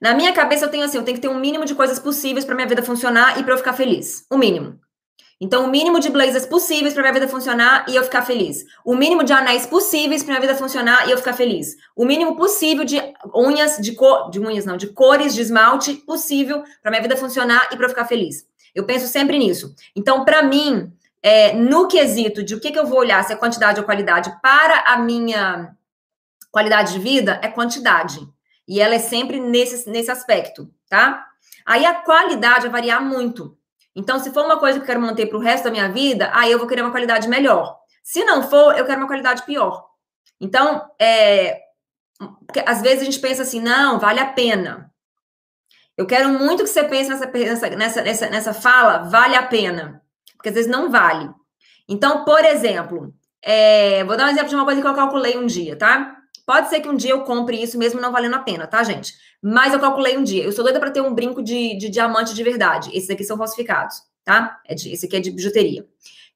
[0.00, 2.44] na minha cabeça eu tenho assim, eu tenho que ter um mínimo de coisas possíveis
[2.44, 4.24] para minha vida funcionar e para eu ficar feliz.
[4.30, 4.78] O mínimo.
[5.42, 8.62] Então, o mínimo de blazers possíveis para minha vida funcionar e eu ficar feliz.
[8.84, 11.76] O mínimo de anéis possíveis para minha vida funcionar e eu ficar feliz.
[11.96, 13.00] O mínimo possível de
[13.34, 17.70] unhas de cor, de unhas não, de cores de esmalte possível para minha vida funcionar
[17.72, 18.46] e para eu ficar feliz.
[18.74, 19.74] Eu penso sempre nisso.
[19.96, 20.92] Então, para mim,
[21.22, 24.30] é, no quesito de o que, que eu vou olhar, se é quantidade ou qualidade,
[24.42, 25.74] para a minha
[26.50, 28.20] qualidade de vida, é quantidade.
[28.70, 31.26] E ela é sempre nesse, nesse aspecto, tá?
[31.66, 33.58] Aí a qualidade vai variar muito.
[33.96, 36.30] Então, se for uma coisa que eu quero manter para o resto da minha vida,
[36.32, 37.76] aí eu vou querer uma qualidade melhor.
[38.00, 39.84] Se não for, eu quero uma qualidade pior.
[40.40, 41.60] Então, é,
[42.64, 44.92] às vezes a gente pensa assim, não, vale a pena.
[45.96, 47.26] Eu quero muito que você pense nessa,
[47.70, 50.00] nessa, nessa, nessa fala, vale a pena.
[50.36, 51.28] Porque às vezes não vale.
[51.88, 53.12] Então, por exemplo,
[53.42, 56.19] é, vou dar um exemplo de uma coisa que eu calculei um dia, tá?
[56.50, 59.14] Pode ser que um dia eu compre isso mesmo não valendo a pena, tá, gente?
[59.40, 60.42] Mas eu calculei um dia.
[60.42, 62.90] Eu sou doida para ter um brinco de, de diamante de verdade.
[62.92, 64.60] Esses aqui são falsificados, tá?
[64.66, 65.86] É de, esse aqui é de bijuteria.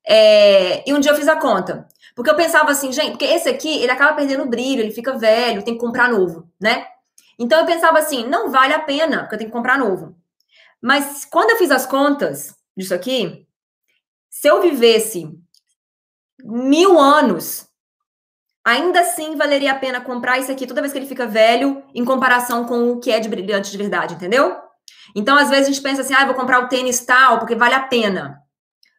[0.07, 1.89] É, e um dia eu fiz a conta.
[2.15, 5.65] Porque eu pensava assim, gente, porque esse aqui, ele acaba perdendo brilho, ele fica velho,
[5.65, 6.87] tem que comprar novo, né?
[7.37, 10.15] Então eu pensava assim, não vale a pena, porque eu tenho que comprar novo.
[10.81, 13.49] Mas quando eu fiz as contas disso aqui,
[14.31, 15.29] se eu vivesse
[16.41, 17.67] mil anos
[18.65, 22.05] ainda assim valeria a pena comprar isso aqui toda vez que ele fica velho, em
[22.05, 24.57] comparação com o que é de brilhante de verdade, entendeu?
[25.15, 27.75] Então, às vezes, a gente pensa assim, ah, vou comprar o tênis tal, porque vale
[27.75, 28.41] a pena.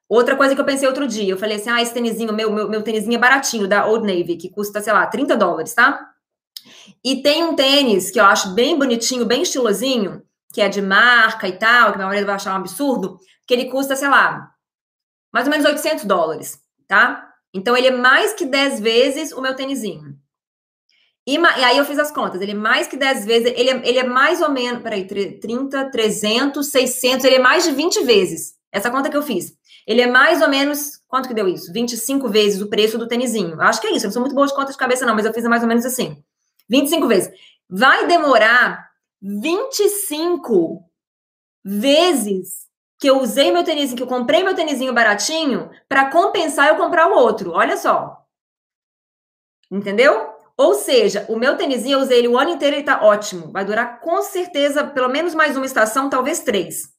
[0.07, 2.69] Outra coisa que eu pensei outro dia, eu falei assim, ah, esse tênisinho, meu, meu,
[2.69, 6.11] meu tênisinho é baratinho, da Old Navy, que custa, sei lá, 30 dólares, tá?
[7.03, 10.21] E tem um tênis que eu acho bem bonitinho, bem estilosinho,
[10.53, 13.65] que é de marca e tal, que meu marido vai achar um absurdo, que ele
[13.65, 14.51] custa, sei lá,
[15.33, 17.34] mais ou menos 800 dólares, tá?
[17.55, 20.13] Então, ele é mais que 10 vezes o meu tênisinho.
[21.25, 23.81] E, e, aí eu fiz as contas, ele é mais que 10 vezes, ele é,
[23.87, 28.55] ele é mais ou menos, peraí, 30, 300, 600, ele é mais de 20 vezes.
[28.71, 29.53] Essa conta que eu fiz.
[29.87, 31.71] Ele é mais ou menos, quanto que deu isso?
[31.71, 33.59] 25 vezes o preço do tênisinho.
[33.61, 35.25] Acho que é isso, eu não sou muito boa de conta de cabeça não, mas
[35.25, 36.21] eu fiz mais ou menos assim.
[36.69, 37.31] 25 vezes.
[37.69, 38.89] Vai demorar
[39.21, 40.83] 25
[41.63, 42.64] vezes
[43.05, 47.07] que eu usei meu tênisinho, que eu comprei meu tênisinho baratinho para compensar eu comprar
[47.07, 47.51] o outro.
[47.51, 48.25] Olha só.
[49.69, 50.33] Entendeu?
[50.57, 53.51] Ou seja, o meu tênisinho eu usei ele o ano inteiro e tá ótimo.
[53.51, 56.95] Vai durar com certeza pelo menos mais uma estação, talvez três.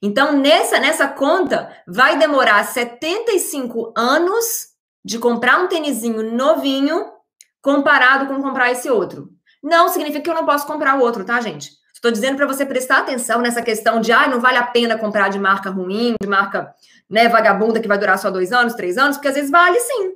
[0.00, 4.68] Então, nessa, nessa conta, vai demorar 75 anos
[5.04, 7.12] de comprar um tênisinho novinho
[7.60, 9.28] comparado com comprar esse outro.
[9.62, 11.83] Não significa que eu não posso comprar o outro, tá, gente?
[12.04, 15.30] Estou dizendo para você prestar atenção nessa questão de, ah, não vale a pena comprar
[15.30, 16.74] de marca ruim, de marca
[17.08, 20.12] né, vagabunda que vai durar só dois anos, três anos, porque às vezes vale sim.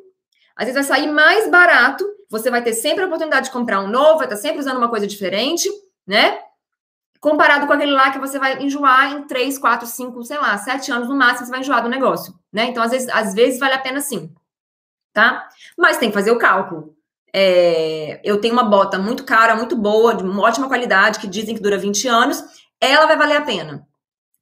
[0.55, 3.87] Às vezes vai sair mais barato, você vai ter sempre a oportunidade de comprar um
[3.87, 5.67] novo, vai estar sempre usando uma coisa diferente,
[6.07, 6.39] né?
[7.21, 10.93] Comparado com aquele lá que você vai enjoar em três, quatro, cinco, sei lá, sete
[10.93, 12.65] anos no máximo, você vai enjoar do negócio, né?
[12.67, 14.31] Então, às vezes, às vezes vale a pena sim,
[15.15, 15.49] tá?
[15.75, 16.98] Mas tem que fazer o cálculo
[17.35, 21.55] é, eu tenho uma bota muito cara, muito boa, de uma ótima qualidade, que dizem
[21.55, 22.43] que dura 20 anos,
[22.81, 23.87] ela vai valer a pena.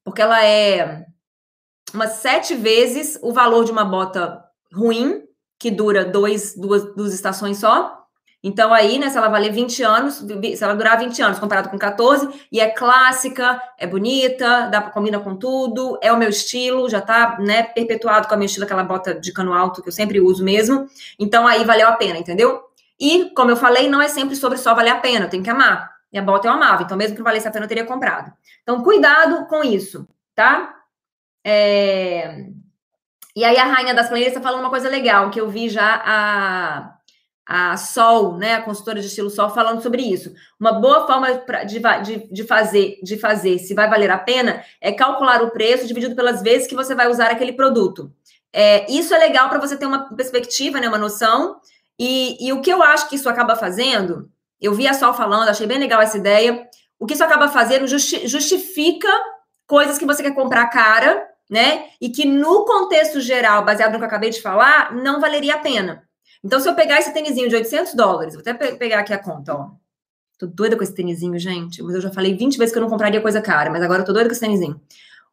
[0.05, 1.05] Porque ela é
[1.93, 5.23] umas sete vezes o valor de uma bota ruim,
[5.59, 7.97] que dura dois, duas, duas estações só.
[8.43, 11.77] Então, aí, né, se ela valer 20 anos, se ela durar 20 anos comparado com
[11.77, 17.01] 14, e é clássica, é bonita, dá combina com tudo, é o meu estilo, já
[17.01, 20.21] tá, né, perpetuado com a minha estilo, aquela bota de cano alto que eu sempre
[20.21, 20.87] uso mesmo.
[21.19, 22.66] Então, aí valeu a pena, entendeu?
[22.99, 25.51] E, como eu falei, não é sempre sobre só valer a pena, eu tenho que
[25.51, 25.95] amar.
[26.13, 28.33] Minha bota eu amava, então mesmo que não valesse a pena, eu teria comprado.
[28.63, 30.75] Então, cuidado com isso, tá?
[31.45, 32.47] É...
[33.35, 36.03] E aí, a Rainha das Planilhas está falando uma coisa legal, que eu vi já
[36.05, 36.97] a
[37.47, 40.35] a Sol, né, a consultora de estilo Sol, falando sobre isso.
[40.59, 44.65] Uma boa forma pra, de, de, de, fazer, de fazer, se vai valer a pena,
[44.81, 48.13] é calcular o preço dividido pelas vezes que você vai usar aquele produto.
[48.53, 51.61] É, isso é legal para você ter uma perspectiva, né, uma noção.
[51.99, 54.31] E, e o que eu acho que isso acaba fazendo,
[54.61, 56.69] eu vi a Sol falando, achei bem legal essa ideia.
[56.99, 59.09] O que isso acaba fazendo justi justifica
[59.67, 61.87] coisas que você quer comprar cara, né?
[62.01, 65.59] E que no contexto geral, baseado no que eu acabei de falar, não valeria a
[65.59, 66.05] pena.
[66.45, 69.55] Então, se eu pegar esse tênisinho de 800 dólares, vou até pegar aqui a conta,
[69.55, 69.71] ó.
[70.39, 71.83] Tô doida com esse tênisinho, gente.
[71.83, 74.05] Mas eu já falei 20 vezes que eu não compraria coisa cara, mas agora eu
[74.05, 74.81] tô doida com esse tênisinho.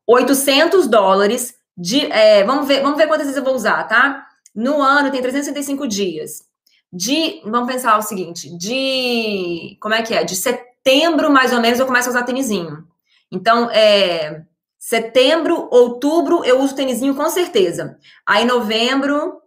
[0.08, 2.06] 800 dólares de.
[2.12, 4.26] É, vamos, ver, vamos ver quantas vezes eu vou usar, tá?
[4.56, 6.48] No ano tem 365 dias.
[6.94, 7.42] De.
[7.44, 9.78] Vamos pensar o seguinte: de.
[9.82, 10.24] Como é que é?
[10.24, 12.88] De setembro, mais ou menos, eu começo a usar tênisinho.
[13.32, 14.44] Então, é.
[14.78, 17.98] Setembro, outubro, eu uso tênisinho com certeza.
[18.26, 19.42] Aí, novembro,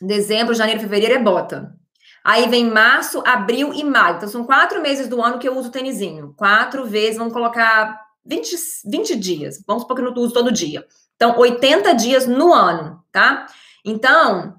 [0.00, 1.74] Dezembro, janeiro, fevereiro é bota.
[2.22, 4.16] Aí vem março, abril e maio.
[4.16, 6.34] Então, são quatro meses do ano que eu uso tênisinho.
[6.36, 9.62] Quatro vezes, vamos colocar 20, 20 dias.
[9.66, 10.86] Vamos supor que eu não uso todo dia.
[11.16, 13.46] Então, 80 dias no ano, tá?
[13.84, 14.54] Então,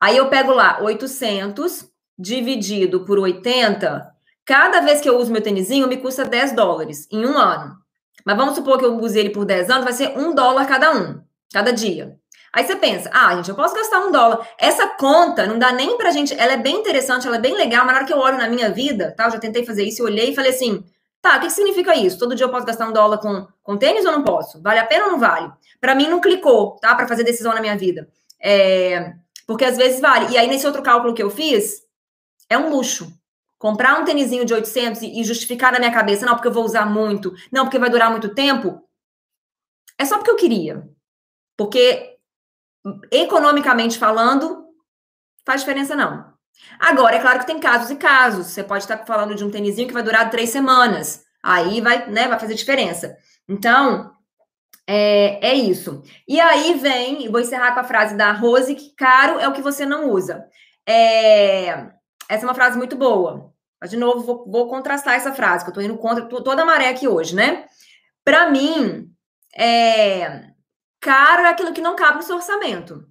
[0.00, 1.88] aí eu pego lá 800
[2.18, 4.12] dividido por 80.
[4.44, 7.76] Cada vez que eu uso meu tênisinho, me custa 10 dólares em um ano.
[8.24, 10.92] Mas vamos supor que eu use ele por 10 anos, vai ser um dólar cada
[10.92, 11.20] um,
[11.52, 12.18] cada dia.
[12.52, 14.46] Aí você pensa, ah, gente, eu posso gastar um dólar.
[14.58, 16.32] Essa conta não dá nem pra gente.
[16.38, 18.48] Ela é bem interessante, ela é bem legal, mas na hora que eu olho na
[18.48, 19.24] minha vida, tá?
[19.24, 20.84] Eu já tentei fazer isso, eu olhei e falei assim:
[21.20, 22.16] tá, o que, significa isso?
[22.16, 24.62] Todo dia eu posso gastar um dólar com, com tênis ou não posso?
[24.62, 25.50] Vale a pena ou não vale?
[25.80, 26.94] Para mim, não clicou, tá?
[26.94, 28.08] Para fazer decisão na minha vida.
[28.40, 29.14] É,
[29.46, 30.32] porque às vezes vale.
[30.32, 31.82] E aí, nesse outro cálculo que eu fiz,
[32.48, 33.12] é um luxo.
[33.58, 36.84] Comprar um tênisinho de 800 e justificar na minha cabeça, não, porque eu vou usar
[36.84, 38.82] muito, não, porque vai durar muito tempo,
[39.98, 40.88] é só porque eu queria.
[41.56, 42.18] Porque
[43.10, 44.66] economicamente falando,
[45.46, 46.34] faz diferença não.
[46.78, 48.48] Agora, é claro que tem casos e casos.
[48.48, 51.24] Você pode estar falando de um tênisinho que vai durar três semanas.
[51.42, 53.16] Aí vai, né, vai fazer diferença.
[53.48, 54.13] Então,
[54.86, 56.02] é, é isso.
[56.28, 59.62] E aí vem, vou encerrar com a frase da Rose, que caro é o que
[59.62, 60.46] você não usa.
[60.86, 61.90] É,
[62.28, 63.52] essa é uma frase muito boa.
[63.80, 66.66] Mas, de novo, vou, vou contrastar essa frase, que eu tô indo contra toda a
[66.66, 67.66] maré aqui hoje, né?
[68.24, 69.10] Para mim,
[69.56, 70.44] é,
[71.00, 73.06] caro é aquilo que não cabe no seu orçamento,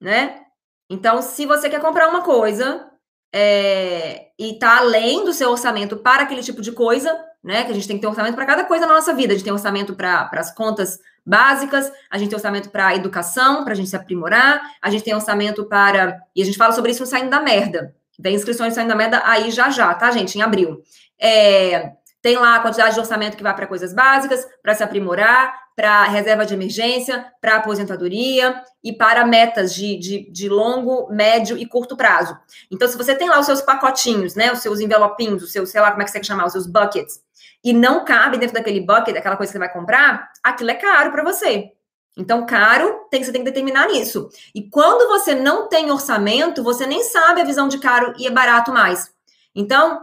[0.00, 0.44] né?
[0.88, 2.90] Então, se você quer comprar uma coisa
[3.34, 7.64] é, e tá além do seu orçamento para aquele tipo de coisa, né?
[7.64, 9.32] Que a gente tem que ter orçamento para cada coisa na nossa vida.
[9.32, 13.64] A gente tem orçamento para as contas básicas, a gente tem orçamento para a educação,
[13.64, 16.20] para a gente se aprimorar, a gente tem orçamento para.
[16.34, 17.94] E a gente fala sobre isso no Saindo da Merda.
[18.18, 20.36] Vem inscrições Saindo da Merda aí já já, tá, gente?
[20.38, 20.82] Em abril.
[21.20, 25.54] É, tem lá a quantidade de orçamento que vai para coisas básicas, para se aprimorar,
[25.76, 31.64] para reserva de emergência, para aposentadoria e para metas de, de, de, longo, médio e
[31.64, 32.36] curto prazo.
[32.70, 35.80] Então, se você tem lá os seus pacotinhos, né, os seus envelopinhos, os seus, sei
[35.80, 37.20] lá como é que você quer chamar, os seus buckets,
[37.62, 41.12] e não cabe dentro daquele bucket, aquela coisa que você vai comprar, aquilo é caro
[41.12, 41.70] para você.
[42.16, 44.28] Então, caro, tem, você tem que determinar nisso.
[44.52, 48.30] E quando você não tem orçamento, você nem sabe a visão de caro e é
[48.30, 49.12] barato mais.
[49.54, 50.00] Então,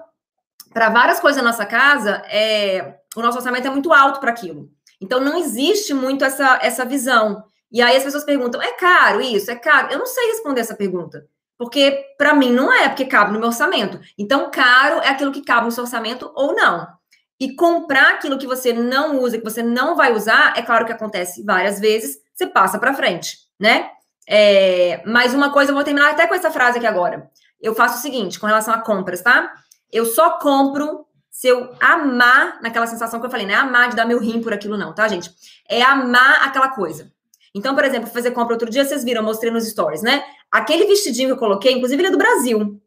[0.75, 4.69] para várias coisas na nossa casa, é, o nosso orçamento é muito alto para aquilo.
[4.99, 7.45] Então, não existe muito essa, essa visão.
[7.71, 9.49] E aí as pessoas perguntam: é caro isso?
[9.49, 9.87] É caro?
[9.89, 11.25] Eu não sei responder essa pergunta.
[11.57, 14.01] Porque para mim não é, porque cabe no meu orçamento.
[14.17, 16.85] Então, caro é aquilo que cabe no seu orçamento ou não.
[17.39, 20.91] E comprar aquilo que você não usa, que você não vai usar, é claro que
[20.91, 23.91] acontece várias vezes, você passa para frente, né?
[24.27, 27.29] É, mas uma coisa, eu vou terminar até com essa frase aqui agora.
[27.61, 29.53] Eu faço o seguinte, com relação a compras, tá?
[29.91, 33.95] Eu só compro se eu amar naquela sensação que eu falei, não é amar de
[33.97, 35.29] dar meu rim por aquilo, não, tá, gente?
[35.69, 37.11] É amar aquela coisa.
[37.53, 40.23] Então, por exemplo, fazer compra outro dia, vocês viram, eu mostrei nos stories, né?
[40.49, 42.81] Aquele vestidinho que eu coloquei, inclusive ele é do Brasil.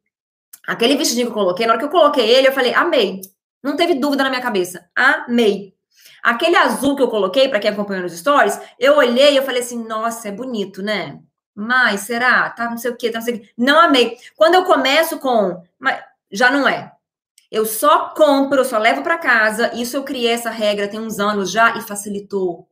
[0.66, 3.20] Aquele vestidinho que eu coloquei, na hora que eu coloquei ele, eu falei, amei.
[3.62, 4.88] Não teve dúvida na minha cabeça.
[4.96, 5.74] Amei.
[6.22, 9.60] Aquele azul que eu coloquei, para quem acompanhou nos stories, eu olhei e eu falei
[9.60, 11.18] assim, nossa, é bonito, né?
[11.54, 12.48] Mas será?
[12.50, 13.50] Tá não sei o quê, tá não sei o quê.
[13.56, 14.16] Não amei.
[14.36, 15.62] Quando eu começo com.
[15.78, 15.98] Mas
[16.30, 16.92] já não é.
[17.50, 19.74] Eu só compro, eu só levo para casa.
[19.74, 22.68] Isso eu criei essa regra tem uns anos já e facilitou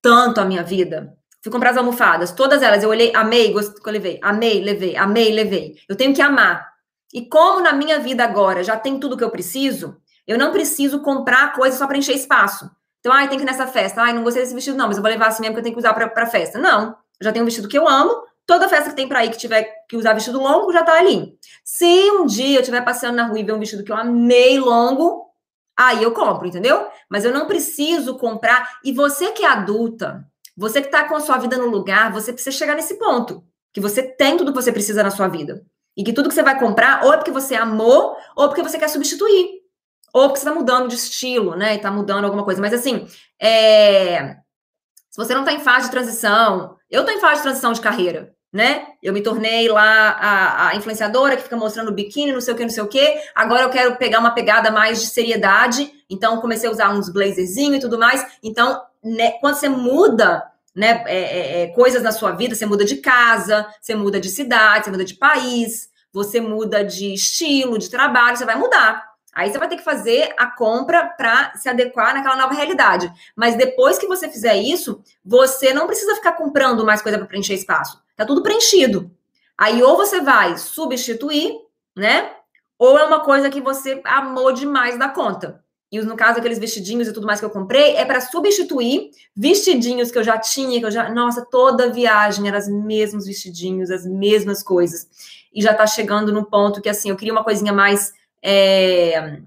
[0.00, 1.14] tanto a minha vida.
[1.42, 2.82] Fui comprar as almofadas, todas elas.
[2.82, 5.76] Eu olhei, amei, gostei, levei, amei, levei, amei, levei.
[5.88, 6.66] Eu tenho que amar.
[7.12, 9.96] E como na minha vida agora já tem tudo que eu preciso,
[10.26, 12.70] eu não preciso comprar coisa só para encher espaço.
[13.00, 14.02] Então, ai, tem que ir nessa festa.
[14.02, 15.74] Ai, não gostei desse vestido, não, mas eu vou levar assim mesmo que eu tenho
[15.74, 16.58] que usar pra festa.
[16.58, 16.88] Não.
[16.88, 18.27] Eu já tenho um vestido que eu amo.
[18.48, 21.38] Toda festa que tem pra ir que tiver que usar vestido longo já tá ali.
[21.62, 24.58] Se um dia eu estiver passeando na rua e ver um vestido que eu amei
[24.58, 25.26] longo,
[25.76, 26.88] aí eu compro, entendeu?
[27.10, 28.78] Mas eu não preciso comprar.
[28.82, 30.26] E você que é adulta,
[30.56, 33.44] você que tá com a sua vida no lugar, você precisa chegar nesse ponto.
[33.70, 35.62] Que você tem tudo que você precisa na sua vida.
[35.94, 38.78] E que tudo que você vai comprar, ou é porque você amou, ou porque você
[38.78, 39.60] quer substituir.
[40.10, 41.74] Ou porque você tá mudando de estilo, né?
[41.74, 42.62] E tá mudando alguma coisa.
[42.62, 43.06] Mas assim,
[43.38, 44.36] é...
[45.10, 47.80] se você não tá em fase de transição, eu tô em fase de transição de
[47.82, 48.86] carreira, né?
[49.02, 52.62] Eu me tornei lá a, a influenciadora que fica mostrando biquíni, não sei o que,
[52.62, 53.20] não sei o que.
[53.34, 55.92] Agora eu quero pegar uma pegada mais de seriedade.
[56.08, 58.24] Então, comecei a usar uns blazerzinhos e tudo mais.
[58.42, 60.42] Então, né, quando você muda
[60.74, 64.28] né, é, é, é, coisas na sua vida, você muda de casa, você muda de
[64.28, 69.06] cidade, você muda de país, você muda de estilo, de trabalho, você vai mudar.
[69.34, 73.12] Aí você vai ter que fazer a compra para se adequar naquela nova realidade.
[73.36, 77.54] Mas depois que você fizer isso, você não precisa ficar comprando mais coisa para preencher
[77.54, 78.02] espaço.
[78.18, 79.08] Tá tudo preenchido.
[79.56, 81.56] Aí ou você vai substituir,
[81.96, 82.32] né?
[82.76, 85.64] Ou é uma coisa que você amou demais da conta.
[85.90, 90.10] E no caso aqueles vestidinhos e tudo mais que eu comprei é para substituir vestidinhos
[90.10, 94.04] que eu já tinha, que eu já, nossa, toda viagem eram os mesmos vestidinhos, as
[94.04, 95.08] mesmas coisas.
[95.54, 98.12] E já tá chegando no ponto que assim, eu queria uma coisinha mais
[98.42, 99.40] é,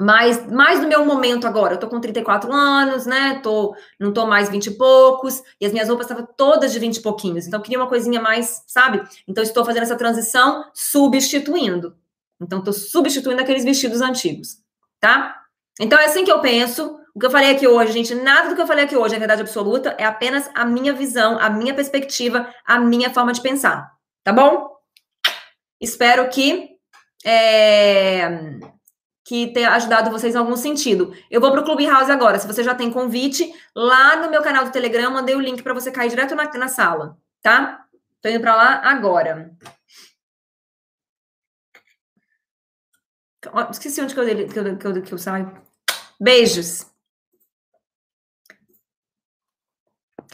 [0.00, 1.74] mais, mais do meu momento agora.
[1.74, 3.38] Eu tô com 34 anos, né?
[3.42, 6.96] Tô, não tô mais 20 e poucos, e as minhas roupas estavam todas de 20
[6.96, 7.46] e pouquinhos.
[7.46, 9.02] Então, eu queria uma coisinha mais, sabe?
[9.28, 11.94] Então, estou fazendo essa transição substituindo.
[12.40, 14.56] Então, estou substituindo aqueles vestidos antigos,
[14.98, 15.36] tá?
[15.78, 16.98] Então, é assim que eu penso.
[17.14, 19.18] O que eu falei aqui hoje, gente, nada do que eu falei aqui hoje é
[19.18, 23.90] verdade absoluta, é apenas a minha visão, a minha perspectiva, a minha forma de pensar,
[24.22, 24.70] tá bom?
[25.80, 26.68] Espero que
[27.24, 28.58] é,
[29.30, 31.14] que tenha ajudado vocês em algum sentido.
[31.30, 32.36] Eu vou para o Clubhouse agora.
[32.36, 35.72] Se você já tem convite, lá no meu canal do Telegram, mandei o link para
[35.72, 37.86] você cair direto na, na sala, tá?
[38.20, 39.56] Tô indo para lá agora.
[43.70, 45.62] Esqueci onde que eu, que eu, que eu, que eu saio.
[46.20, 46.89] Beijos.